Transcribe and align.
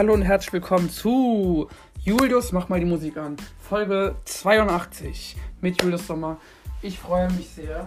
Hallo 0.00 0.14
und 0.14 0.22
herzlich 0.22 0.54
willkommen 0.54 0.88
zu 0.88 1.68
Julius, 2.02 2.52
mach 2.52 2.70
mal 2.70 2.80
die 2.80 2.86
Musik 2.86 3.18
an. 3.18 3.36
Folge 3.58 4.14
82 4.24 5.36
mit 5.60 5.82
Julius 5.82 6.06
Sommer. 6.06 6.38
Ich 6.80 6.98
freue 6.98 7.30
mich 7.32 7.50
sehr, 7.50 7.86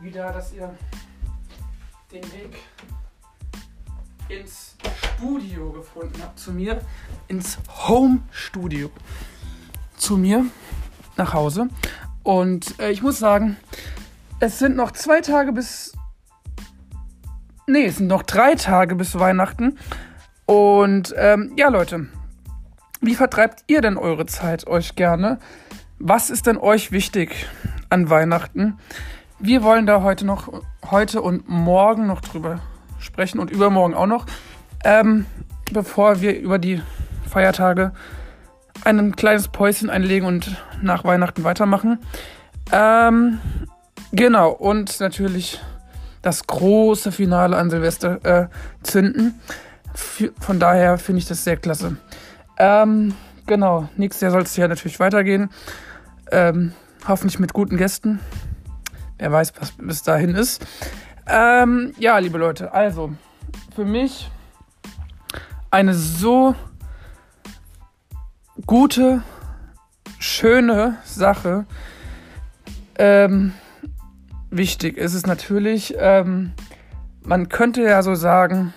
wieder, 0.00 0.30
dass 0.30 0.54
ihr 0.54 0.72
den 2.12 2.22
Weg 2.22 2.56
ins 4.28 4.76
Studio 5.16 5.72
gefunden 5.72 6.22
habt. 6.22 6.38
Zu 6.38 6.52
mir, 6.52 6.80
ins 7.26 7.58
Home 7.88 8.20
Studio. 8.30 8.88
Zu 9.96 10.16
mir 10.16 10.46
nach 11.16 11.34
Hause. 11.34 11.68
Und 12.22 12.78
äh, 12.78 12.92
ich 12.92 13.02
muss 13.02 13.18
sagen, 13.18 13.56
es 14.38 14.60
sind 14.60 14.76
noch 14.76 14.92
zwei 14.92 15.20
Tage 15.20 15.50
bis. 15.50 15.94
Nee, 17.66 17.86
es 17.86 17.96
sind 17.96 18.06
noch 18.06 18.22
drei 18.22 18.54
Tage 18.54 18.94
bis 18.94 19.18
Weihnachten. 19.18 19.76
Und 20.46 21.14
ähm, 21.16 21.52
ja, 21.56 21.68
Leute, 21.68 22.06
wie 23.00 23.14
vertreibt 23.14 23.64
ihr 23.66 23.80
denn 23.80 23.96
eure 23.96 24.26
Zeit 24.26 24.66
euch 24.66 24.94
gerne? 24.96 25.38
Was 25.98 26.30
ist 26.30 26.46
denn 26.46 26.58
euch 26.58 26.92
wichtig 26.92 27.46
an 27.90 28.10
Weihnachten? 28.10 28.78
Wir 29.38 29.62
wollen 29.62 29.86
da 29.86 30.02
heute 30.02 30.24
noch, 30.24 30.52
heute 30.90 31.20
und 31.22 31.48
morgen 31.48 32.06
noch 32.06 32.20
drüber 32.20 32.60
sprechen 32.98 33.40
und 33.40 33.50
übermorgen 33.50 33.94
auch 33.94 34.06
noch, 34.06 34.26
ähm, 34.84 35.26
bevor 35.72 36.20
wir 36.20 36.38
über 36.38 36.58
die 36.58 36.80
Feiertage 37.28 37.92
ein 38.84 39.16
kleines 39.16 39.48
Päuschen 39.48 39.90
einlegen 39.90 40.26
und 40.26 40.56
nach 40.80 41.04
Weihnachten 41.04 41.44
weitermachen. 41.44 41.98
Ähm, 42.72 43.40
genau, 44.12 44.50
und 44.50 45.00
natürlich 45.00 45.60
das 46.22 46.46
große 46.46 47.12
Finale 47.12 47.56
an 47.56 47.70
Silvester 47.70 48.24
äh, 48.24 48.48
zünden. 48.82 49.40
Von 49.94 50.60
daher 50.60 50.98
finde 50.98 51.20
ich 51.20 51.26
das 51.26 51.44
sehr 51.44 51.56
klasse. 51.56 51.96
Ähm, 52.58 53.14
genau, 53.46 53.88
nächstes 53.96 54.22
Jahr 54.22 54.30
soll 54.30 54.42
es 54.42 54.56
ja 54.56 54.68
natürlich 54.68 55.00
weitergehen. 55.00 55.50
Ähm, 56.30 56.72
hoffentlich 57.06 57.38
mit 57.38 57.52
guten 57.52 57.76
Gästen. 57.76 58.20
Wer 59.18 59.32
weiß, 59.32 59.52
was 59.60 59.72
bis 59.72 60.02
dahin 60.02 60.34
ist. 60.34 60.64
Ähm, 61.28 61.94
ja, 61.98 62.18
liebe 62.18 62.38
Leute, 62.38 62.72
also 62.72 63.12
für 63.74 63.84
mich 63.84 64.30
eine 65.70 65.94
so 65.94 66.54
gute, 68.66 69.22
schöne 70.18 70.98
Sache. 71.04 71.66
Ähm, 72.96 73.52
wichtig 74.50 74.96
ist 74.96 75.14
es 75.14 75.26
natürlich, 75.26 75.94
ähm, 75.98 76.52
man 77.24 77.48
könnte 77.48 77.82
ja 77.82 78.02
so 78.02 78.14
sagen, 78.14 78.74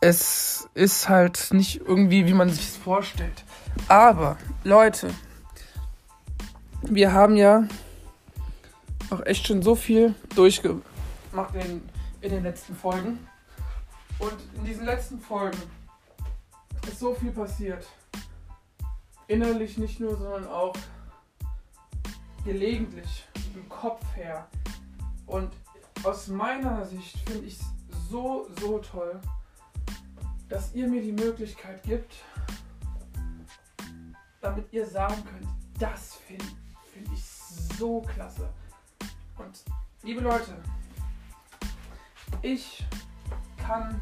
es 0.00 0.68
ist 0.74 1.08
halt 1.08 1.48
nicht 1.52 1.80
irgendwie, 1.80 2.26
wie 2.26 2.32
man 2.32 2.48
sich 2.48 2.68
es 2.68 2.76
vorstellt. 2.76 3.44
Aber, 3.88 4.38
Leute, 4.64 5.10
wir 6.82 7.12
haben 7.12 7.36
ja 7.36 7.68
auch 9.10 9.24
echt 9.26 9.46
schon 9.46 9.62
so 9.62 9.74
viel 9.74 10.14
durchgemacht 10.34 11.54
in, 11.54 11.82
in 12.22 12.30
den 12.30 12.42
letzten 12.42 12.74
Folgen. 12.74 13.18
Und 14.18 14.34
in 14.56 14.64
diesen 14.64 14.84
letzten 14.86 15.18
Folgen 15.20 15.58
ist 16.86 16.98
so 16.98 17.14
viel 17.14 17.32
passiert. 17.32 17.86
Innerlich 19.26 19.78
nicht 19.78 20.00
nur, 20.00 20.16
sondern 20.16 20.46
auch 20.48 20.74
gelegentlich 22.44 23.26
im 23.54 23.68
Kopf 23.68 24.04
her. 24.16 24.46
Und 25.26 25.50
aus 26.02 26.28
meiner 26.28 26.84
Sicht 26.86 27.18
finde 27.28 27.46
ich 27.46 27.54
es 27.54 27.64
so, 28.10 28.48
so 28.60 28.78
toll, 28.78 29.20
dass 30.50 30.74
ihr 30.74 30.88
mir 30.88 31.00
die 31.00 31.12
Möglichkeit 31.12 31.82
gibt, 31.84 32.12
damit 34.40 34.66
ihr 34.72 34.84
sagen 34.84 35.14
könnt, 35.24 35.46
das 35.78 36.16
finde 36.26 36.44
find 36.92 37.08
ich 37.14 37.24
so 37.78 38.00
klasse. 38.02 38.48
Und 39.38 39.62
liebe 40.02 40.20
Leute, 40.20 40.56
ich 42.42 42.84
kann 43.56 44.00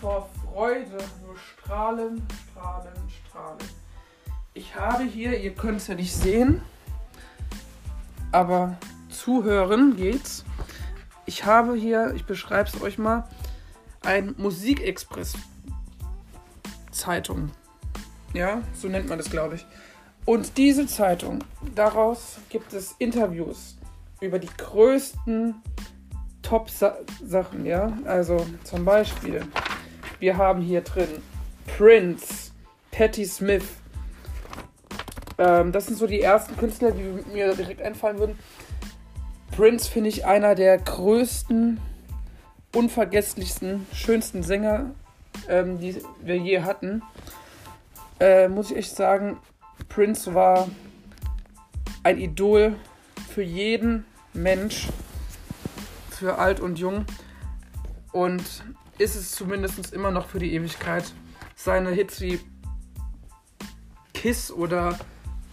vor 0.00 0.28
Freude 0.44 0.98
nur 1.24 1.38
strahlen, 1.38 2.26
strahlen, 2.50 2.92
strahlen. 3.08 3.58
Ich 4.52 4.74
habe 4.74 5.04
hier, 5.04 5.38
ihr 5.38 5.54
könnt 5.54 5.78
es 5.78 5.86
ja 5.86 5.94
nicht 5.94 6.14
sehen, 6.14 6.60
aber 8.32 8.76
zuhören 9.10 9.96
geht's. 9.96 10.44
Ich 11.24 11.44
habe 11.44 11.74
hier, 11.74 12.14
ich 12.14 12.24
beschreibe 12.24 12.68
es 12.68 12.80
euch 12.80 12.98
mal, 12.98 13.28
ein 14.06 14.34
Musikexpress 14.38 15.34
Zeitung. 16.92 17.50
Ja, 18.32 18.62
so 18.74 18.88
nennt 18.88 19.08
man 19.08 19.18
das, 19.18 19.30
glaube 19.30 19.56
ich. 19.56 19.66
Und 20.24 20.56
diese 20.56 20.86
Zeitung, 20.86 21.44
daraus 21.74 22.38
gibt 22.48 22.72
es 22.72 22.94
Interviews 22.98 23.76
über 24.20 24.38
die 24.38 24.48
größten 24.56 25.54
Top-Sachen, 26.42 27.66
ja. 27.66 27.96
Also 28.04 28.46
zum 28.64 28.84
Beispiel, 28.84 29.42
wir 30.20 30.36
haben 30.36 30.62
hier 30.62 30.80
drin 30.80 31.08
Prince, 31.76 32.52
Patti 32.92 33.24
Smith. 33.24 33.64
Ähm, 35.38 35.72
das 35.72 35.86
sind 35.86 35.98
so 35.98 36.06
die 36.06 36.20
ersten 36.20 36.56
Künstler, 36.56 36.92
die 36.92 37.02
mir 37.32 37.54
direkt 37.54 37.82
einfallen 37.82 38.18
würden. 38.18 38.38
Prince 39.54 39.90
finde 39.90 40.08
ich 40.10 40.24
einer 40.26 40.54
der 40.54 40.78
größten 40.78 41.80
unvergesslichsten, 42.74 43.86
schönsten 43.92 44.42
Sänger, 44.42 44.90
ähm, 45.48 45.78
die 45.78 46.02
wir 46.20 46.36
je 46.36 46.62
hatten. 46.62 47.02
Äh, 48.20 48.48
muss 48.48 48.70
ich 48.70 48.78
echt 48.78 48.96
sagen, 48.96 49.38
Prince 49.88 50.34
war 50.34 50.68
ein 52.02 52.18
Idol 52.18 52.76
für 53.28 53.42
jeden 53.42 54.04
Mensch, 54.32 54.88
für 56.10 56.38
alt 56.38 56.60
und 56.60 56.78
jung. 56.78 57.04
Und 58.12 58.42
ist 58.98 59.14
es 59.14 59.32
zumindest 59.32 59.92
immer 59.92 60.10
noch 60.10 60.26
für 60.26 60.38
die 60.38 60.54
Ewigkeit. 60.54 61.04
Seine 61.54 61.90
Hits 61.90 62.20
wie 62.20 62.40
Kiss 64.14 64.50
oder 64.50 64.98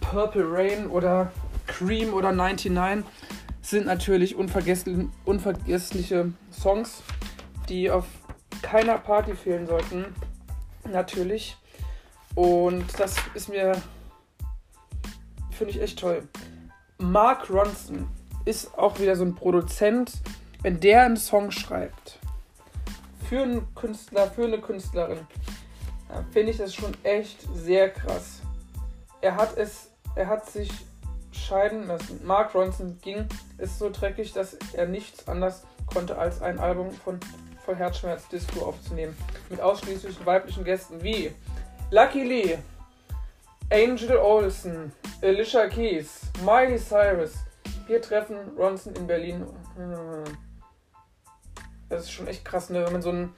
Purple 0.00 0.46
Rain 0.48 0.86
oder 0.86 1.30
Cream 1.66 2.14
oder 2.14 2.32
99 2.32 2.72
sind 3.64 3.86
natürlich 3.86 4.36
unvergessliche 4.36 6.32
Songs 6.52 7.02
die 7.68 7.90
auf 7.90 8.06
keiner 8.62 8.98
Party 8.98 9.34
fehlen 9.34 9.66
sollten. 9.66 10.14
Natürlich. 10.90 11.56
Und 12.34 12.84
das 12.98 13.16
ist 13.34 13.48
mir, 13.48 13.80
finde 15.50 15.72
ich 15.72 15.80
echt 15.80 15.98
toll. 15.98 16.28
Mark 16.98 17.50
Ronson 17.50 18.08
ist 18.44 18.76
auch 18.76 18.98
wieder 18.98 19.16
so 19.16 19.24
ein 19.24 19.34
Produzent. 19.34 20.12
Wenn 20.62 20.80
der 20.80 21.04
einen 21.04 21.16
Song 21.16 21.50
schreibt 21.50 22.18
für 23.28 23.42
einen 23.42 23.74
Künstler, 23.74 24.30
für 24.30 24.44
eine 24.44 24.60
Künstlerin, 24.60 25.18
finde 26.30 26.52
ich 26.52 26.58
das 26.58 26.74
schon 26.74 26.92
echt 27.02 27.46
sehr 27.54 27.90
krass. 27.90 28.40
Er 29.20 29.36
hat 29.36 29.56
es, 29.56 29.90
er 30.14 30.26
hat 30.26 30.50
sich 30.50 30.70
scheiden 31.44 31.86
lassen. 31.86 32.20
Mark 32.24 32.54
Ronson 32.54 32.98
ging, 33.02 33.26
ist 33.58 33.78
so 33.78 33.90
dreckig, 33.90 34.32
dass 34.32 34.56
er 34.72 34.86
nichts 34.86 35.28
anders 35.28 35.64
konnte 35.86 36.16
als 36.18 36.42
ein 36.42 36.58
Album 36.58 36.90
von 36.92 37.20
voll 37.64 37.76
Herzschmerz 37.76 38.28
Disco 38.28 38.66
aufzunehmen. 38.66 39.16
Mit 39.50 39.60
ausschließlich 39.60 40.24
weiblichen 40.24 40.64
Gästen 40.64 41.02
wie 41.02 41.32
Lucky 41.90 42.22
Lee, 42.22 42.58
Angel 43.70 44.16
Olsen, 44.16 44.92
Alicia 45.22 45.66
Keys, 45.68 46.22
Miley 46.44 46.78
Cyrus. 46.78 47.34
Wir 47.86 48.00
treffen 48.00 48.36
Ronson 48.56 48.94
in 48.94 49.06
Berlin. 49.06 49.46
Das 51.88 52.04
ist 52.04 52.12
schon 52.12 52.26
echt 52.26 52.44
krass, 52.44 52.70
ne? 52.70 52.84
wenn 52.84 52.92
man 52.92 53.02
so 53.02 53.10
einen 53.10 53.34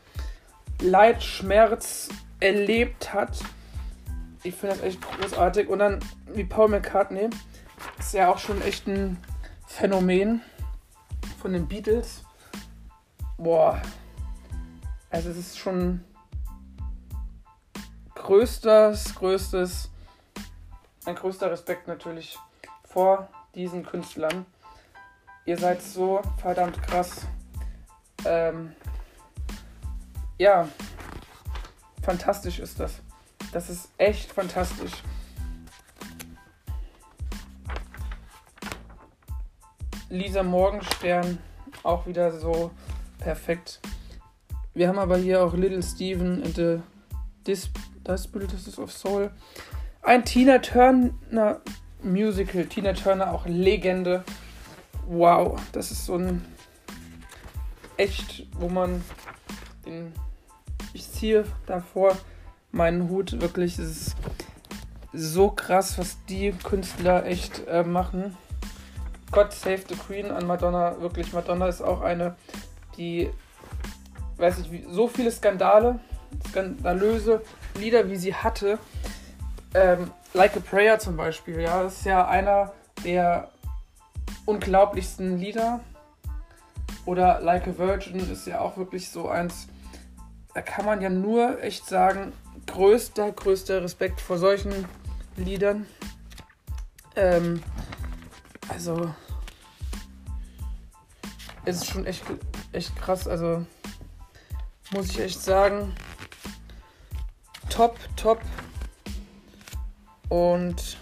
Leidschmerz 0.80 2.08
erlebt 2.40 3.12
hat. 3.12 3.38
Ich 4.42 4.54
finde 4.54 4.76
das 4.76 4.84
echt 4.84 5.00
großartig. 5.02 5.68
Und 5.68 5.80
dann 5.80 6.00
wie 6.32 6.44
Paul 6.44 6.68
McCartney. 6.68 7.30
Ist 7.98 8.14
ja 8.14 8.30
auch 8.30 8.38
schon 8.38 8.62
echt 8.62 8.86
ein 8.86 9.18
Phänomen 9.66 10.42
von 11.40 11.52
den 11.52 11.66
Beatles. 11.66 12.22
Boah, 13.36 13.80
also 15.10 15.30
es 15.30 15.36
ist 15.36 15.58
schon 15.58 16.04
größtes, 18.14 19.14
größtes, 19.14 19.90
ein 21.04 21.14
größter 21.14 21.50
Respekt 21.50 21.86
natürlich 21.86 22.38
vor 22.84 23.28
diesen 23.54 23.84
Künstlern. 23.84 24.46
Ihr 25.44 25.56
seid 25.58 25.80
so 25.80 26.20
verdammt 26.38 26.82
krass. 26.82 27.26
Ähm, 28.24 28.74
ja, 30.38 30.68
fantastisch 32.02 32.58
ist 32.58 32.80
das. 32.80 33.00
Das 33.52 33.70
ist 33.70 33.90
echt 33.96 34.32
fantastisch. 34.32 34.92
Lisa 40.08 40.42
Morgenstern 40.42 41.38
auch 41.82 42.06
wieder 42.06 42.38
so 42.38 42.70
perfekt 43.18 43.80
Wir 44.74 44.88
haben 44.88 44.98
aber 44.98 45.16
hier 45.16 45.42
auch 45.42 45.54
Little 45.54 45.82
Steven 45.82 46.42
and 46.42 46.54
the 46.54 46.80
Dis 47.46 47.70
of 48.78 48.92
Soul. 48.92 49.30
Ein 50.02 50.24
Tina 50.24 50.58
Turner 50.58 51.60
Musical. 52.02 52.66
Tina 52.66 52.92
Turner 52.92 53.32
auch 53.32 53.46
Legende. 53.46 54.24
Wow, 55.06 55.60
das 55.72 55.90
ist 55.90 56.06
so 56.06 56.16
ein 56.16 56.44
echt, 57.96 58.46
wo 58.52 58.68
man 58.68 59.02
den. 59.86 60.12
Ich 60.92 61.10
ziehe 61.10 61.44
davor 61.66 62.16
meinen 62.70 63.08
Hut 63.08 63.40
wirklich. 63.40 63.78
Es 63.78 64.08
ist 64.08 64.16
so 65.12 65.50
krass, 65.50 65.98
was 65.98 66.18
die 66.26 66.52
Künstler 66.52 67.24
echt 67.24 67.66
äh, 67.66 67.82
machen. 67.82 68.36
God 69.36 69.52
Save 69.52 69.82
the 69.86 69.94
Queen 69.96 70.30
an 70.30 70.46
Madonna. 70.46 70.98
Wirklich, 70.98 71.34
Madonna 71.34 71.68
ist 71.68 71.82
auch 71.82 72.00
eine, 72.00 72.36
die, 72.96 73.30
weiß 74.38 74.60
ich, 74.60 74.86
so 74.88 75.08
viele 75.08 75.30
Skandale, 75.30 76.00
skandalöse 76.48 77.42
Lieder, 77.78 78.08
wie 78.08 78.16
sie 78.16 78.34
hatte. 78.34 78.78
Ähm, 79.74 80.10
like 80.32 80.56
a 80.56 80.60
Prayer 80.60 80.98
zum 80.98 81.18
Beispiel, 81.18 81.60
ja, 81.60 81.82
das 81.82 81.98
ist 81.98 82.06
ja 82.06 82.26
einer 82.26 82.72
der 83.04 83.50
unglaublichsten 84.46 85.38
Lieder. 85.38 85.80
Oder 87.04 87.40
Like 87.42 87.68
a 87.68 87.76
Virgin 87.76 88.18
ist 88.32 88.46
ja 88.46 88.60
auch 88.60 88.78
wirklich 88.78 89.10
so 89.10 89.28
eins, 89.28 89.68
da 90.54 90.62
kann 90.62 90.86
man 90.86 91.02
ja 91.02 91.10
nur 91.10 91.62
echt 91.62 91.84
sagen, 91.86 92.32
größter, 92.66 93.32
größter 93.32 93.82
Respekt 93.82 94.18
vor 94.18 94.38
solchen 94.38 94.86
Liedern. 95.36 95.86
Ähm, 97.16 97.62
also, 98.70 99.10
ist 101.66 101.86
schon 101.86 102.06
echt, 102.06 102.22
echt 102.72 102.96
krass. 102.96 103.26
Also, 103.26 103.66
muss 104.92 105.10
ich 105.10 105.20
echt 105.20 105.42
sagen, 105.42 105.94
top, 107.68 107.98
top. 108.16 108.40
Und 110.28 110.96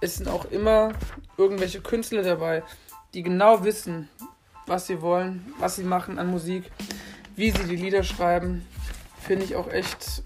es 0.00 0.16
sind 0.16 0.28
auch 0.28 0.46
immer 0.46 0.92
irgendwelche 1.36 1.80
Künstler 1.80 2.22
dabei, 2.22 2.62
die 3.14 3.22
genau 3.22 3.64
wissen, 3.64 4.08
was 4.66 4.86
sie 4.86 5.00
wollen, 5.00 5.54
was 5.58 5.76
sie 5.76 5.84
machen 5.84 6.18
an 6.18 6.30
Musik, 6.30 6.70
wie 7.34 7.50
sie 7.50 7.64
die 7.64 7.76
Lieder 7.76 8.02
schreiben. 8.02 8.66
Finde 9.20 9.44
ich 9.44 9.56
auch 9.56 9.68
echt 9.68 10.22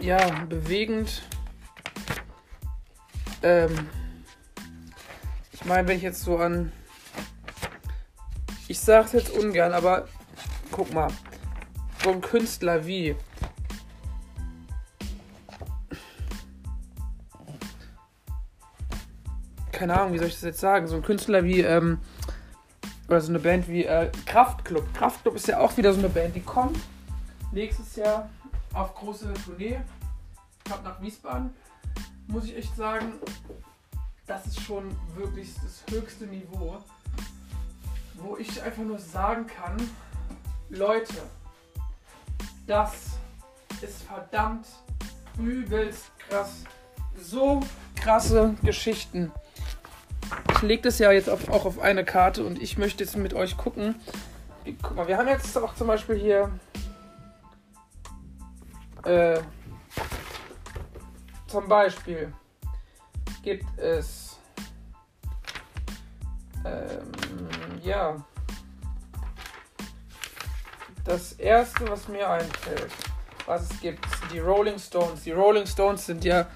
ja, 0.00 0.44
bewegend. 0.44 1.22
Ähm, 3.42 3.88
ich 5.60 5.66
meine, 5.66 5.86
wenn 5.86 5.96
ich 5.96 6.02
jetzt 6.02 6.22
so 6.22 6.38
an. 6.38 6.72
Ich 8.68 8.78
sag's 8.78 9.12
jetzt 9.12 9.30
ungern, 9.30 9.72
aber 9.72 10.06
guck 10.70 10.92
mal. 10.92 11.10
So 12.02 12.10
ein 12.10 12.20
Künstler 12.20 12.86
wie. 12.86 13.16
Keine 19.72 19.98
Ahnung, 19.98 20.14
wie 20.14 20.18
soll 20.18 20.28
ich 20.28 20.34
das 20.34 20.42
jetzt 20.42 20.60
sagen? 20.60 20.86
So 20.86 20.96
ein 20.96 21.02
Künstler 21.02 21.44
wie. 21.44 21.60
Ähm, 21.60 21.98
oder 23.08 23.20
so 23.20 23.30
eine 23.30 23.40
Band 23.40 23.68
wie 23.68 23.84
äh, 23.84 24.10
Kraftklub. 24.24 24.94
Kraftklub 24.94 25.34
ist 25.34 25.48
ja 25.48 25.58
auch 25.58 25.76
wieder 25.76 25.92
so 25.92 25.98
eine 25.98 26.08
Band, 26.08 26.36
die 26.36 26.40
kommt 26.40 26.78
nächstes 27.50 27.96
Jahr 27.96 28.30
auf 28.72 28.94
große 28.94 29.32
Tournee. 29.44 29.80
Kommt 30.68 30.84
nach 30.84 31.02
Wiesbaden. 31.02 31.50
Muss 32.28 32.44
ich 32.44 32.56
echt 32.56 32.76
sagen, 32.76 33.14
das 34.30 34.46
ist 34.46 34.60
schon 34.60 34.96
wirklich 35.16 35.52
das 35.54 35.82
höchste 35.92 36.24
Niveau, 36.24 36.78
wo 38.14 38.36
ich 38.36 38.62
einfach 38.62 38.84
nur 38.84 39.00
sagen 39.00 39.44
kann, 39.48 39.76
Leute, 40.68 41.14
das 42.64 42.92
ist 43.82 44.02
verdammt 44.02 44.68
übelst 45.36 46.12
krass. 46.16 46.62
So 47.20 47.60
krasse 47.96 48.54
Geschichten. 48.62 49.32
Ich 50.52 50.62
lege 50.62 50.82
das 50.82 51.00
ja 51.00 51.10
jetzt 51.10 51.28
auch 51.28 51.64
auf 51.64 51.80
eine 51.80 52.04
Karte 52.04 52.44
und 52.44 52.62
ich 52.62 52.78
möchte 52.78 53.02
jetzt 53.02 53.16
mit 53.16 53.34
euch 53.34 53.56
gucken. 53.56 53.96
Guck 54.80 54.94
mal, 54.94 55.08
wir 55.08 55.18
haben 55.18 55.26
jetzt 55.26 55.58
auch 55.58 55.74
zum 55.74 55.88
Beispiel 55.88 56.14
hier 56.14 56.52
äh, 59.02 59.40
zum 61.48 61.66
Beispiel 61.66 62.32
gibt 63.42 63.78
es 63.78 64.38
ähm, 66.64 67.10
ja 67.82 68.16
das 71.04 71.32
erste, 71.32 71.88
was 71.88 72.08
mir 72.08 72.28
einfällt, 72.28 72.90
was 73.46 73.70
es 73.70 73.80
gibt, 73.80 74.04
die 74.32 74.38
Rolling 74.38 74.78
Stones. 74.78 75.22
Die 75.24 75.32
Rolling 75.32 75.66
Stones 75.66 76.06
sind 76.06 76.24
ja 76.24 76.46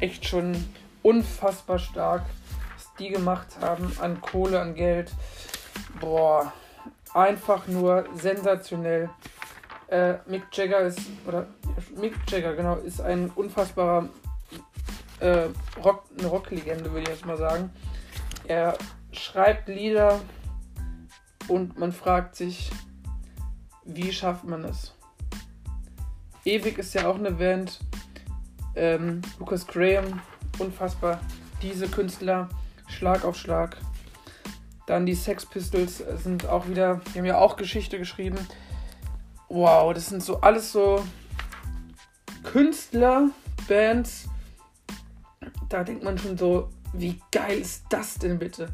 echt 0.00 0.26
schon 0.26 0.64
unfassbar 1.02 1.78
stark, 1.78 2.22
was 2.74 2.88
die 2.98 3.10
gemacht 3.10 3.48
haben 3.60 3.92
an 4.00 4.20
Kohle, 4.20 4.60
an 4.60 4.74
Geld. 4.74 5.12
Boah, 6.00 6.52
einfach 7.14 7.66
nur 7.66 8.06
sensationell. 8.14 9.10
Äh, 9.88 10.14
Mick 10.26 10.44
Jagger 10.52 10.80
ist, 10.80 11.00
oder 11.26 11.46
Mick 11.94 12.14
Jagger, 12.28 12.54
genau, 12.54 12.76
ist 12.76 13.00
ein 13.00 13.30
unfassbarer 13.34 14.08
äh, 15.22 15.48
Rock, 15.82 16.04
eine 16.18 16.28
Rocklegende, 16.28 16.90
würde 16.92 17.02
ich 17.02 17.08
jetzt 17.08 17.26
mal 17.26 17.36
sagen. 17.36 17.70
Er 18.46 18.76
schreibt 19.12 19.68
Lieder 19.68 20.20
und 21.48 21.78
man 21.78 21.92
fragt 21.92 22.36
sich, 22.36 22.70
wie 23.84 24.12
schafft 24.12 24.44
man 24.44 24.64
es? 24.64 24.94
Ewig 26.44 26.78
ist 26.78 26.94
ja 26.94 27.08
auch 27.08 27.16
eine 27.16 27.32
Band. 27.32 27.80
Ähm, 28.74 29.22
Lucas 29.38 29.66
Graham, 29.66 30.20
unfassbar. 30.58 31.20
Diese 31.62 31.88
Künstler, 31.88 32.48
Schlag 32.88 33.24
auf 33.24 33.36
Schlag. 33.36 33.76
Dann 34.86 35.06
die 35.06 35.14
Sex 35.14 35.46
Pistols 35.46 35.98
sind 35.98 36.46
auch 36.46 36.68
wieder, 36.68 37.00
die 37.14 37.18
haben 37.18 37.24
ja 37.24 37.38
auch 37.38 37.56
Geschichte 37.56 37.98
geschrieben 37.98 38.38
wow, 39.52 39.92
das 39.92 40.06
sind 40.06 40.22
so 40.22 40.40
alles 40.40 40.72
so 40.72 41.04
Künstler, 42.42 43.28
Bands. 43.68 44.28
Da 45.72 45.82
denkt 45.82 46.04
man 46.04 46.18
schon 46.18 46.36
so, 46.36 46.68
wie 46.92 47.18
geil 47.30 47.56
ist 47.56 47.86
das 47.88 48.18
denn 48.18 48.38
bitte? 48.38 48.68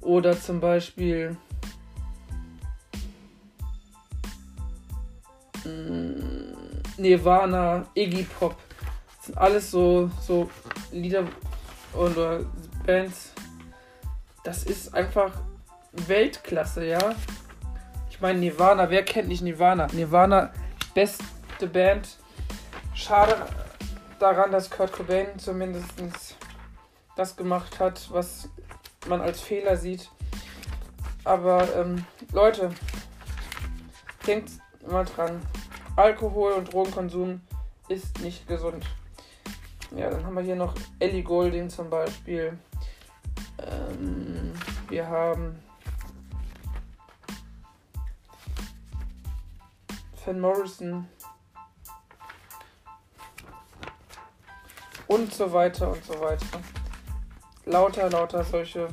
Oder 0.00 0.36
zum 0.36 0.58
Beispiel 0.58 1.36
mm, 5.64 7.00
Nirvana, 7.00 7.86
Iggy 7.94 8.24
Pop. 8.24 8.56
Das 9.16 9.26
sind 9.26 9.38
alles 9.38 9.70
so, 9.70 10.10
so 10.20 10.50
Lieder 10.90 11.28
oder 11.92 12.40
Bands. 12.84 13.32
Das 14.42 14.64
ist 14.64 14.92
einfach 14.94 15.30
Weltklasse, 15.92 16.86
ja. 16.86 17.14
Ich 18.10 18.20
meine, 18.20 18.40
Nirvana, 18.40 18.90
wer 18.90 19.04
kennt 19.04 19.28
nicht 19.28 19.42
Nirvana? 19.42 19.86
Nirvana, 19.92 20.50
beste 20.92 21.68
Band. 21.72 22.18
Schade 22.94 23.36
daran, 24.24 24.50
dass 24.52 24.70
Kurt 24.70 24.90
Cobain 24.90 25.38
zumindest 25.38 25.84
das 27.14 27.36
gemacht 27.36 27.78
hat, 27.78 28.10
was 28.10 28.48
man 29.06 29.20
als 29.20 29.42
Fehler 29.42 29.76
sieht. 29.76 30.10
Aber 31.24 31.68
ähm, 31.76 32.06
Leute, 32.32 32.70
denkt 34.26 34.52
immer 34.80 35.04
dran, 35.04 35.42
Alkohol 35.96 36.52
und 36.52 36.72
Drogenkonsum 36.72 37.42
ist 37.88 38.18
nicht 38.20 38.48
gesund. 38.48 38.86
Ja, 39.94 40.08
dann 40.08 40.24
haben 40.24 40.36
wir 40.36 40.42
hier 40.42 40.56
noch 40.56 40.74
Ellie 41.00 41.22
Golding 41.22 41.68
zum 41.68 41.90
Beispiel. 41.90 42.58
Ähm, 43.58 44.54
wir 44.88 45.06
haben 45.06 45.62
Van 50.24 50.40
Morrison 50.40 51.06
und 55.14 55.32
so 55.32 55.52
weiter 55.52 55.92
und 55.92 56.04
so 56.04 56.20
weiter. 56.20 56.46
Lauter, 57.66 58.10
lauter 58.10 58.42
solche 58.44 58.88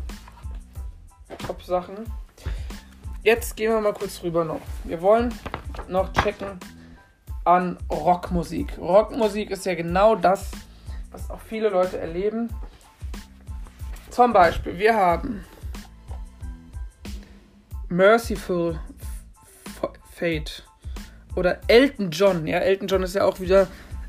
Top-Sachen. 1.45 1.95
Jetzt 3.23 3.55
gehen 3.55 3.71
wir 3.71 3.81
mal 3.81 3.93
kurz 3.93 4.21
rüber 4.23 4.45
noch. 4.45 4.61
Wir 4.83 5.01
wollen 5.01 5.33
noch 5.87 6.13
checken 6.13 6.59
an 7.43 7.77
Rockmusik. 7.89 8.77
Rockmusik 8.77 9.49
ist 9.49 9.65
ja 9.65 9.73
genau 9.73 10.15
das, 10.15 10.51
was 11.11 11.29
auch 11.29 11.41
viele 11.41 11.69
Leute 11.69 11.99
erleben. 11.99 12.49
Zum 14.11 14.33
Beispiel, 14.33 14.77
wir 14.77 14.95
haben 14.95 15.43
Merciful 17.89 18.79
Fate. 20.13 20.63
Oder 21.35 21.61
Elton 21.67 22.11
John. 22.11 22.45
Ja, 22.45 22.59
Elton 22.59 22.87
John 22.87 23.03
ist 23.03 23.15
ja 23.15 23.25
auch 23.25 23.39
wieder 23.39 23.67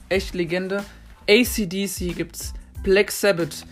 echt 0.08 0.34
Legende. 0.34 0.84
ACDC 1.26 2.16
gibt's. 2.16 2.52
Black 2.82 3.10
Sabbath. 3.10 3.64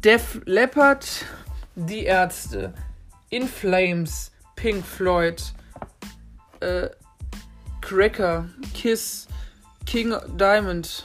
Def 0.00 0.40
Leppard. 0.46 1.06
Die 1.76 2.04
Ärzte. 2.04 2.74
In 3.30 3.48
Flames, 3.48 4.30
Pink 4.56 4.84
Floyd, 4.84 5.42
äh, 6.60 6.88
Cracker, 7.80 8.48
Kiss, 8.74 9.26
King 9.86 10.14
Diamond, 10.36 11.04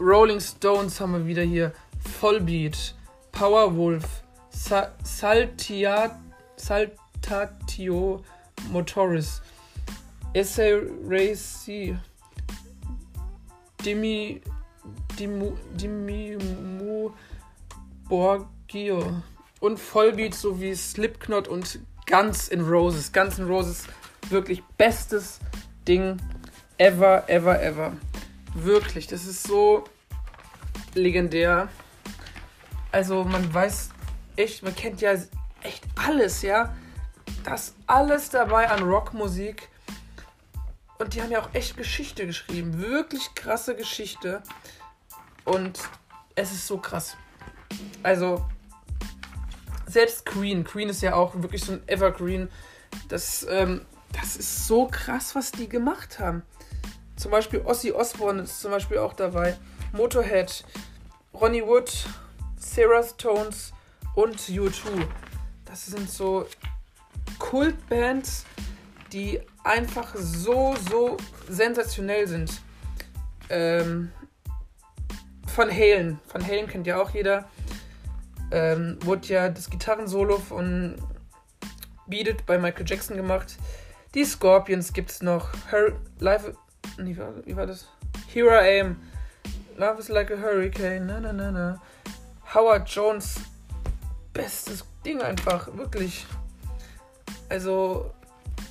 Rolling 0.00 0.40
Stones 0.40 1.00
haben 1.00 1.12
wir 1.12 1.26
wieder 1.26 1.42
hier, 1.42 1.72
Vollbeat, 2.20 2.94
Powerwolf, 3.30 4.22
Sa 4.50 4.92
Saltia, 5.04 6.18
Saltatio 6.56 8.24
Motoris, 8.70 9.42
Essay 10.32 10.80
Dimi, 13.84 14.40
Dimu, 15.18 15.56
Dimimu 15.74 17.10
Borgio 18.08 19.22
und 19.60 19.78
Vollbeat 19.78 20.34
sowie 20.34 20.74
Slipknot 20.74 21.48
und 21.48 21.80
Guns 22.06 22.48
in 22.48 22.60
Roses. 22.62 23.12
Guns 23.12 23.38
in 23.38 23.46
Roses, 23.46 23.86
wirklich 24.28 24.62
bestes 24.76 25.40
Ding 25.86 26.18
ever, 26.78 27.28
ever, 27.28 27.62
ever. 27.62 27.92
Wirklich, 28.54 29.06
das 29.06 29.26
ist 29.26 29.44
so 29.44 29.84
legendär. 30.94 31.68
Also 32.90 33.24
man 33.24 33.52
weiß 33.52 33.90
echt, 34.36 34.62
man 34.62 34.74
kennt 34.74 35.00
ja 35.00 35.14
echt 35.62 35.84
alles, 35.96 36.42
ja. 36.42 36.74
Das 37.44 37.74
alles 37.86 38.30
dabei 38.30 38.70
an 38.70 38.82
Rockmusik. 38.82 39.68
Und 41.02 41.14
die 41.14 41.20
haben 41.20 41.32
ja 41.32 41.42
auch 41.42 41.52
echt 41.52 41.76
Geschichte 41.76 42.26
geschrieben. 42.26 42.80
Wirklich 42.80 43.34
krasse 43.34 43.74
Geschichte. 43.74 44.40
Und 45.44 45.80
es 46.36 46.52
ist 46.52 46.68
so 46.68 46.78
krass. 46.78 47.16
Also, 48.04 48.46
selbst 49.88 50.24
Queen. 50.24 50.62
Queen 50.62 50.88
ist 50.88 51.02
ja 51.02 51.16
auch 51.16 51.34
wirklich 51.34 51.64
so 51.64 51.72
ein 51.72 51.82
Evergreen. 51.88 52.48
Das, 53.08 53.44
ähm, 53.50 53.84
das 54.12 54.36
ist 54.36 54.68
so 54.68 54.86
krass, 54.86 55.34
was 55.34 55.50
die 55.50 55.68
gemacht 55.68 56.20
haben. 56.20 56.42
Zum 57.16 57.32
Beispiel 57.32 57.62
Ozzy 57.64 57.90
Osbourne 57.90 58.42
ist 58.42 58.60
zum 58.60 58.70
Beispiel 58.70 58.98
auch 58.98 59.14
dabei. 59.14 59.56
Motorhead, 59.92 60.64
Ronnie 61.34 61.66
Wood, 61.66 61.92
Sarah 62.56 63.02
Stones 63.02 63.72
und 64.14 64.38
U2. 64.38 65.04
Das 65.64 65.84
sind 65.84 66.08
so 66.08 66.46
Kultbands, 67.40 68.44
die 69.12 69.40
einfach 69.64 70.14
so, 70.14 70.74
so 70.88 71.16
sensationell 71.48 72.26
sind. 72.26 72.60
Ähm, 73.50 74.10
Van 75.54 75.70
Halen. 75.70 76.18
Van 76.32 76.46
Halen 76.46 76.66
kennt 76.66 76.86
ja 76.86 77.00
auch 77.00 77.10
jeder. 77.10 77.48
Ähm, 78.50 78.98
wurde 79.02 79.28
ja 79.28 79.48
das 79.48 79.70
Gitarrensolo 79.70 80.38
von 80.38 80.96
Beat 82.06 82.28
It 82.28 82.46
bei 82.46 82.58
Michael 82.58 82.86
Jackson 82.86 83.16
gemacht. 83.16 83.56
Die 84.14 84.24
Scorpions 84.24 84.92
gibt 84.92 85.10
es 85.10 85.22
noch. 85.22 85.50
Her 85.70 85.92
Live. 86.18 86.52
Nee, 86.98 87.16
wie 87.44 87.56
war 87.56 87.66
das? 87.66 87.88
Here 88.32 88.50
I 88.50 88.80
Am. 88.80 88.96
Love 89.76 90.00
is 90.00 90.08
like 90.08 90.30
a 90.30 90.36
hurricane. 90.36 91.06
Na, 91.06 91.20
na, 91.20 91.32
na, 91.32 91.50
na. 91.50 91.82
Howard 92.54 92.88
Jones. 92.88 93.36
Bestes 94.32 94.84
Ding 95.04 95.20
einfach. 95.22 95.68
Wirklich. 95.76 96.26
Also, 97.48 98.10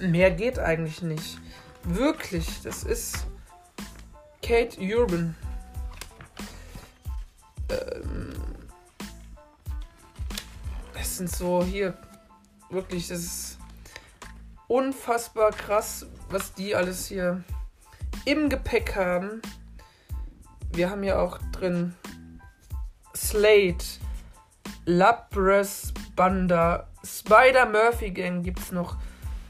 mehr 0.02 0.32
geht 0.32 0.60
eigentlich 0.60 1.02
nicht. 1.02 1.40
Wirklich. 1.84 2.62
Das 2.64 2.84
ist 2.84 3.26
Kate 4.42 4.80
Urban. 4.80 5.36
Ähm, 7.70 8.34
das 10.94 11.18
sind 11.18 11.30
so 11.30 11.64
hier. 11.64 11.98
Wirklich, 12.70 13.08
das 13.10 13.20
ist 13.20 13.58
unfassbar 14.68 15.52
krass, 15.52 16.06
was 16.30 16.54
die 16.54 16.74
alles 16.76 17.08
hier 17.08 17.44
im 18.26 18.50
Gepäck 18.50 18.96
haben. 18.96 19.42
Wir 20.72 20.90
haben 20.90 21.04
ja 21.04 21.20
auch 21.20 21.38
drin 21.52 21.94
Slate, 23.14 23.84
Lapras 24.86 25.94
Banda, 26.16 26.88
Spider 27.04 27.66
Murphy 27.66 28.12
Gang 28.12 28.44
gibt's 28.44 28.72
noch. 28.72 28.98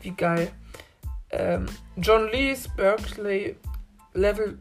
Wie 0.02 0.12
geil. 0.12 0.52
Ähm, 1.30 1.66
John 1.96 2.28
Lees, 2.30 2.68
Berkeley, 2.76 3.56
Level 4.14 4.60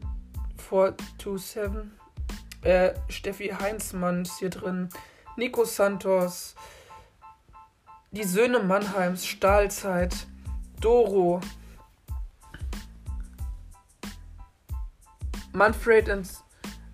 427. 0.57 1.91
Äh, 2.61 2.93
Steffi 3.09 3.49
Heinzmann 3.49 4.21
ist 4.21 4.37
hier 4.39 4.51
drin. 4.51 4.89
Nico 5.35 5.65
Santos. 5.65 6.55
Die 8.11 8.23
Söhne 8.23 8.59
Mannheims, 8.59 9.25
Stahlzeit. 9.25 10.27
Doro. 10.79 11.41
Manfred 15.53 16.09
and 16.09 16.29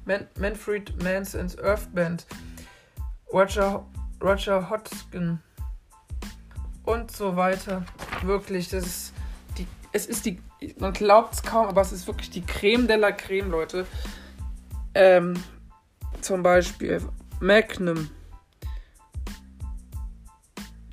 Man 0.05 0.27
Manfred 0.37 1.03
Mans 1.03 1.35
and 1.35 1.57
Earth 1.59 1.93
Band. 1.93 2.25
Roger, 3.31 3.85
Roger 4.21 4.69
Hodgkin. 4.69 5.39
Und 6.85 7.11
so 7.11 7.35
weiter. 7.35 7.85
Wirklich, 8.23 8.69
das 8.69 8.85
ist 8.85 9.13
die. 9.57 9.67
Es 9.91 10.05
ist 10.05 10.25
die. 10.25 10.39
Man 10.79 10.93
glaubt 10.93 11.33
es 11.35 11.43
kaum, 11.43 11.67
aber 11.67 11.81
es 11.81 11.91
ist 11.91 12.07
wirklich 12.07 12.29
die 12.29 12.45
Creme 12.45 12.87
de 12.87 12.97
la 12.97 13.11
Creme, 13.11 13.49
Leute. 13.49 13.85
Ähm, 14.93 15.35
zum 16.21 16.41
Beispiel 16.41 17.01
Magnum. 17.39 18.09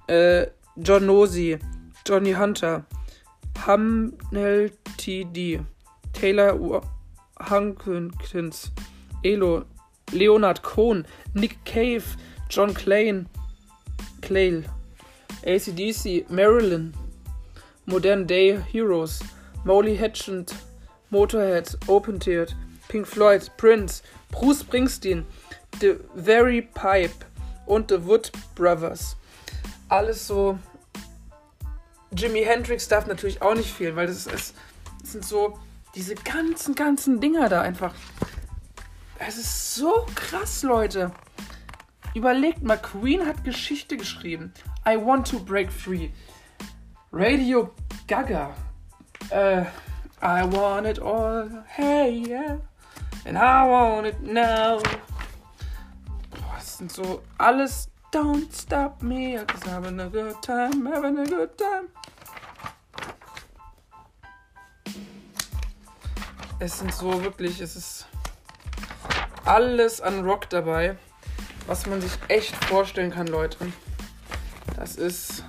Äh, 0.06 0.46
John 0.76 1.06
Nosey. 1.06 1.58
Johnny 2.06 2.32
Hunter. 2.32 2.84
Hamnel 3.66 4.70
TD. 4.98 5.60
Taylor 6.12 6.82
Hankins. 7.40 8.72
Elo. 9.22 9.64
Leonard 10.12 10.62
Cohn. 10.62 11.06
Nick 11.32 11.64
Cave. 11.64 12.04
John 12.50 12.74
Clane. 12.74 13.26
Clayle. 14.20 14.64
ACDC. 15.46 16.28
Marilyn. 16.28 16.92
Modern 17.86 18.26
Day 18.26 18.58
Heroes. 18.60 19.22
Molly 19.64 19.96
Hatchent. 19.96 20.54
Motorhead. 21.10 21.74
Open 21.88 22.18
Tiered. 22.18 22.54
Pink 22.88 23.06
Floyd. 23.06 23.48
Prince. 23.56 24.02
Bruce 24.30 24.62
Springsteen. 24.62 25.24
The 25.80 26.00
Very 26.14 26.62
Pipe. 26.62 27.24
Und 27.66 27.88
The 27.88 28.04
Wood 28.04 28.30
Brothers. 28.54 29.16
Alles 29.88 30.26
so 30.26 30.58
Jimi 32.16 32.42
Hendrix 32.44 32.88
darf 32.88 33.06
natürlich 33.06 33.42
auch 33.42 33.54
nicht 33.54 33.70
fehlen, 33.70 33.96
weil 33.96 34.06
das, 34.06 34.26
ist, 34.26 34.54
das 35.00 35.12
sind 35.12 35.24
so 35.24 35.58
diese 35.94 36.14
ganzen, 36.14 36.74
ganzen 36.74 37.20
Dinger 37.20 37.48
da 37.48 37.62
einfach. 37.62 37.94
Es 39.18 39.36
ist 39.36 39.74
so 39.74 40.06
krass, 40.14 40.62
Leute. 40.62 41.12
Überlegt 42.14 42.62
mal, 42.62 42.76
Queen 42.76 43.26
hat 43.26 43.42
Geschichte 43.42 43.96
geschrieben. 43.96 44.52
I 44.86 44.96
want 44.96 45.28
to 45.28 45.40
break 45.40 45.72
free. 45.72 46.10
Radio 47.14 47.70
Gaga. 48.08 48.52
Uh, 49.30 49.64
I 50.20 50.44
want 50.46 50.86
it 50.86 50.98
all. 50.98 51.48
Hey, 51.68 52.10
yeah. 52.10 52.56
And 53.24 53.38
I 53.38 53.64
want 53.68 54.08
it 54.08 54.20
now. 54.20 54.80
Boah, 56.32 56.56
das 56.56 56.78
sind 56.78 56.90
so 56.90 57.22
alles 57.38 57.86
Don't 58.10 58.52
stop 58.52 59.00
me, 59.00 59.38
cause 59.46 59.62
having 59.62 60.00
a 60.00 60.08
good 60.08 60.42
time, 60.42 60.86
having 60.86 61.18
a 61.18 61.24
good 61.24 61.56
time. 61.56 61.88
Es 66.58 66.78
sind 66.78 66.92
so 66.92 67.22
wirklich, 67.22 67.60
es 67.60 67.76
ist 67.76 68.06
alles 69.44 70.00
an 70.00 70.24
Rock 70.24 70.48
dabei, 70.50 70.96
was 71.68 71.86
man 71.86 72.00
sich 72.00 72.12
echt 72.26 72.56
vorstellen 72.64 73.12
kann, 73.12 73.28
Leute. 73.28 73.72
Das 74.76 74.96
ist 74.96 75.44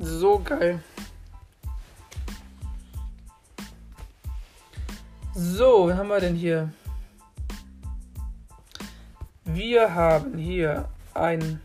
so 0.00 0.38
geil. 0.38 0.82
So, 5.34 5.88
was 5.88 5.96
haben 5.96 6.08
wir 6.08 6.20
denn 6.20 6.34
hier? 6.34 6.72
Wir 9.44 9.94
haben 9.94 10.38
hier 10.38 10.88
ein 11.14 11.60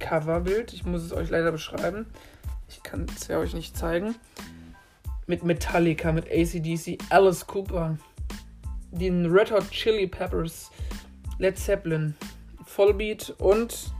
Coverbild. 0.00 0.72
Ich 0.72 0.84
muss 0.84 1.02
es 1.02 1.12
euch 1.12 1.30
leider 1.30 1.52
beschreiben. 1.52 2.06
Ich 2.68 2.82
kann 2.82 3.06
es 3.14 3.28
ja 3.28 3.38
euch 3.38 3.54
nicht 3.54 3.76
zeigen. 3.76 4.16
Mit 5.26 5.44
Metallica, 5.44 6.12
mit 6.12 6.26
ACDC, 6.30 6.98
Alice 7.10 7.46
Cooper, 7.46 7.98
den 8.90 9.26
Red 9.26 9.50
Hot 9.50 9.70
Chili 9.70 10.06
Peppers, 10.06 10.70
Led 11.38 11.58
Zeppelin, 11.58 12.14
Vollbeat 12.64 13.30
und 13.38 13.92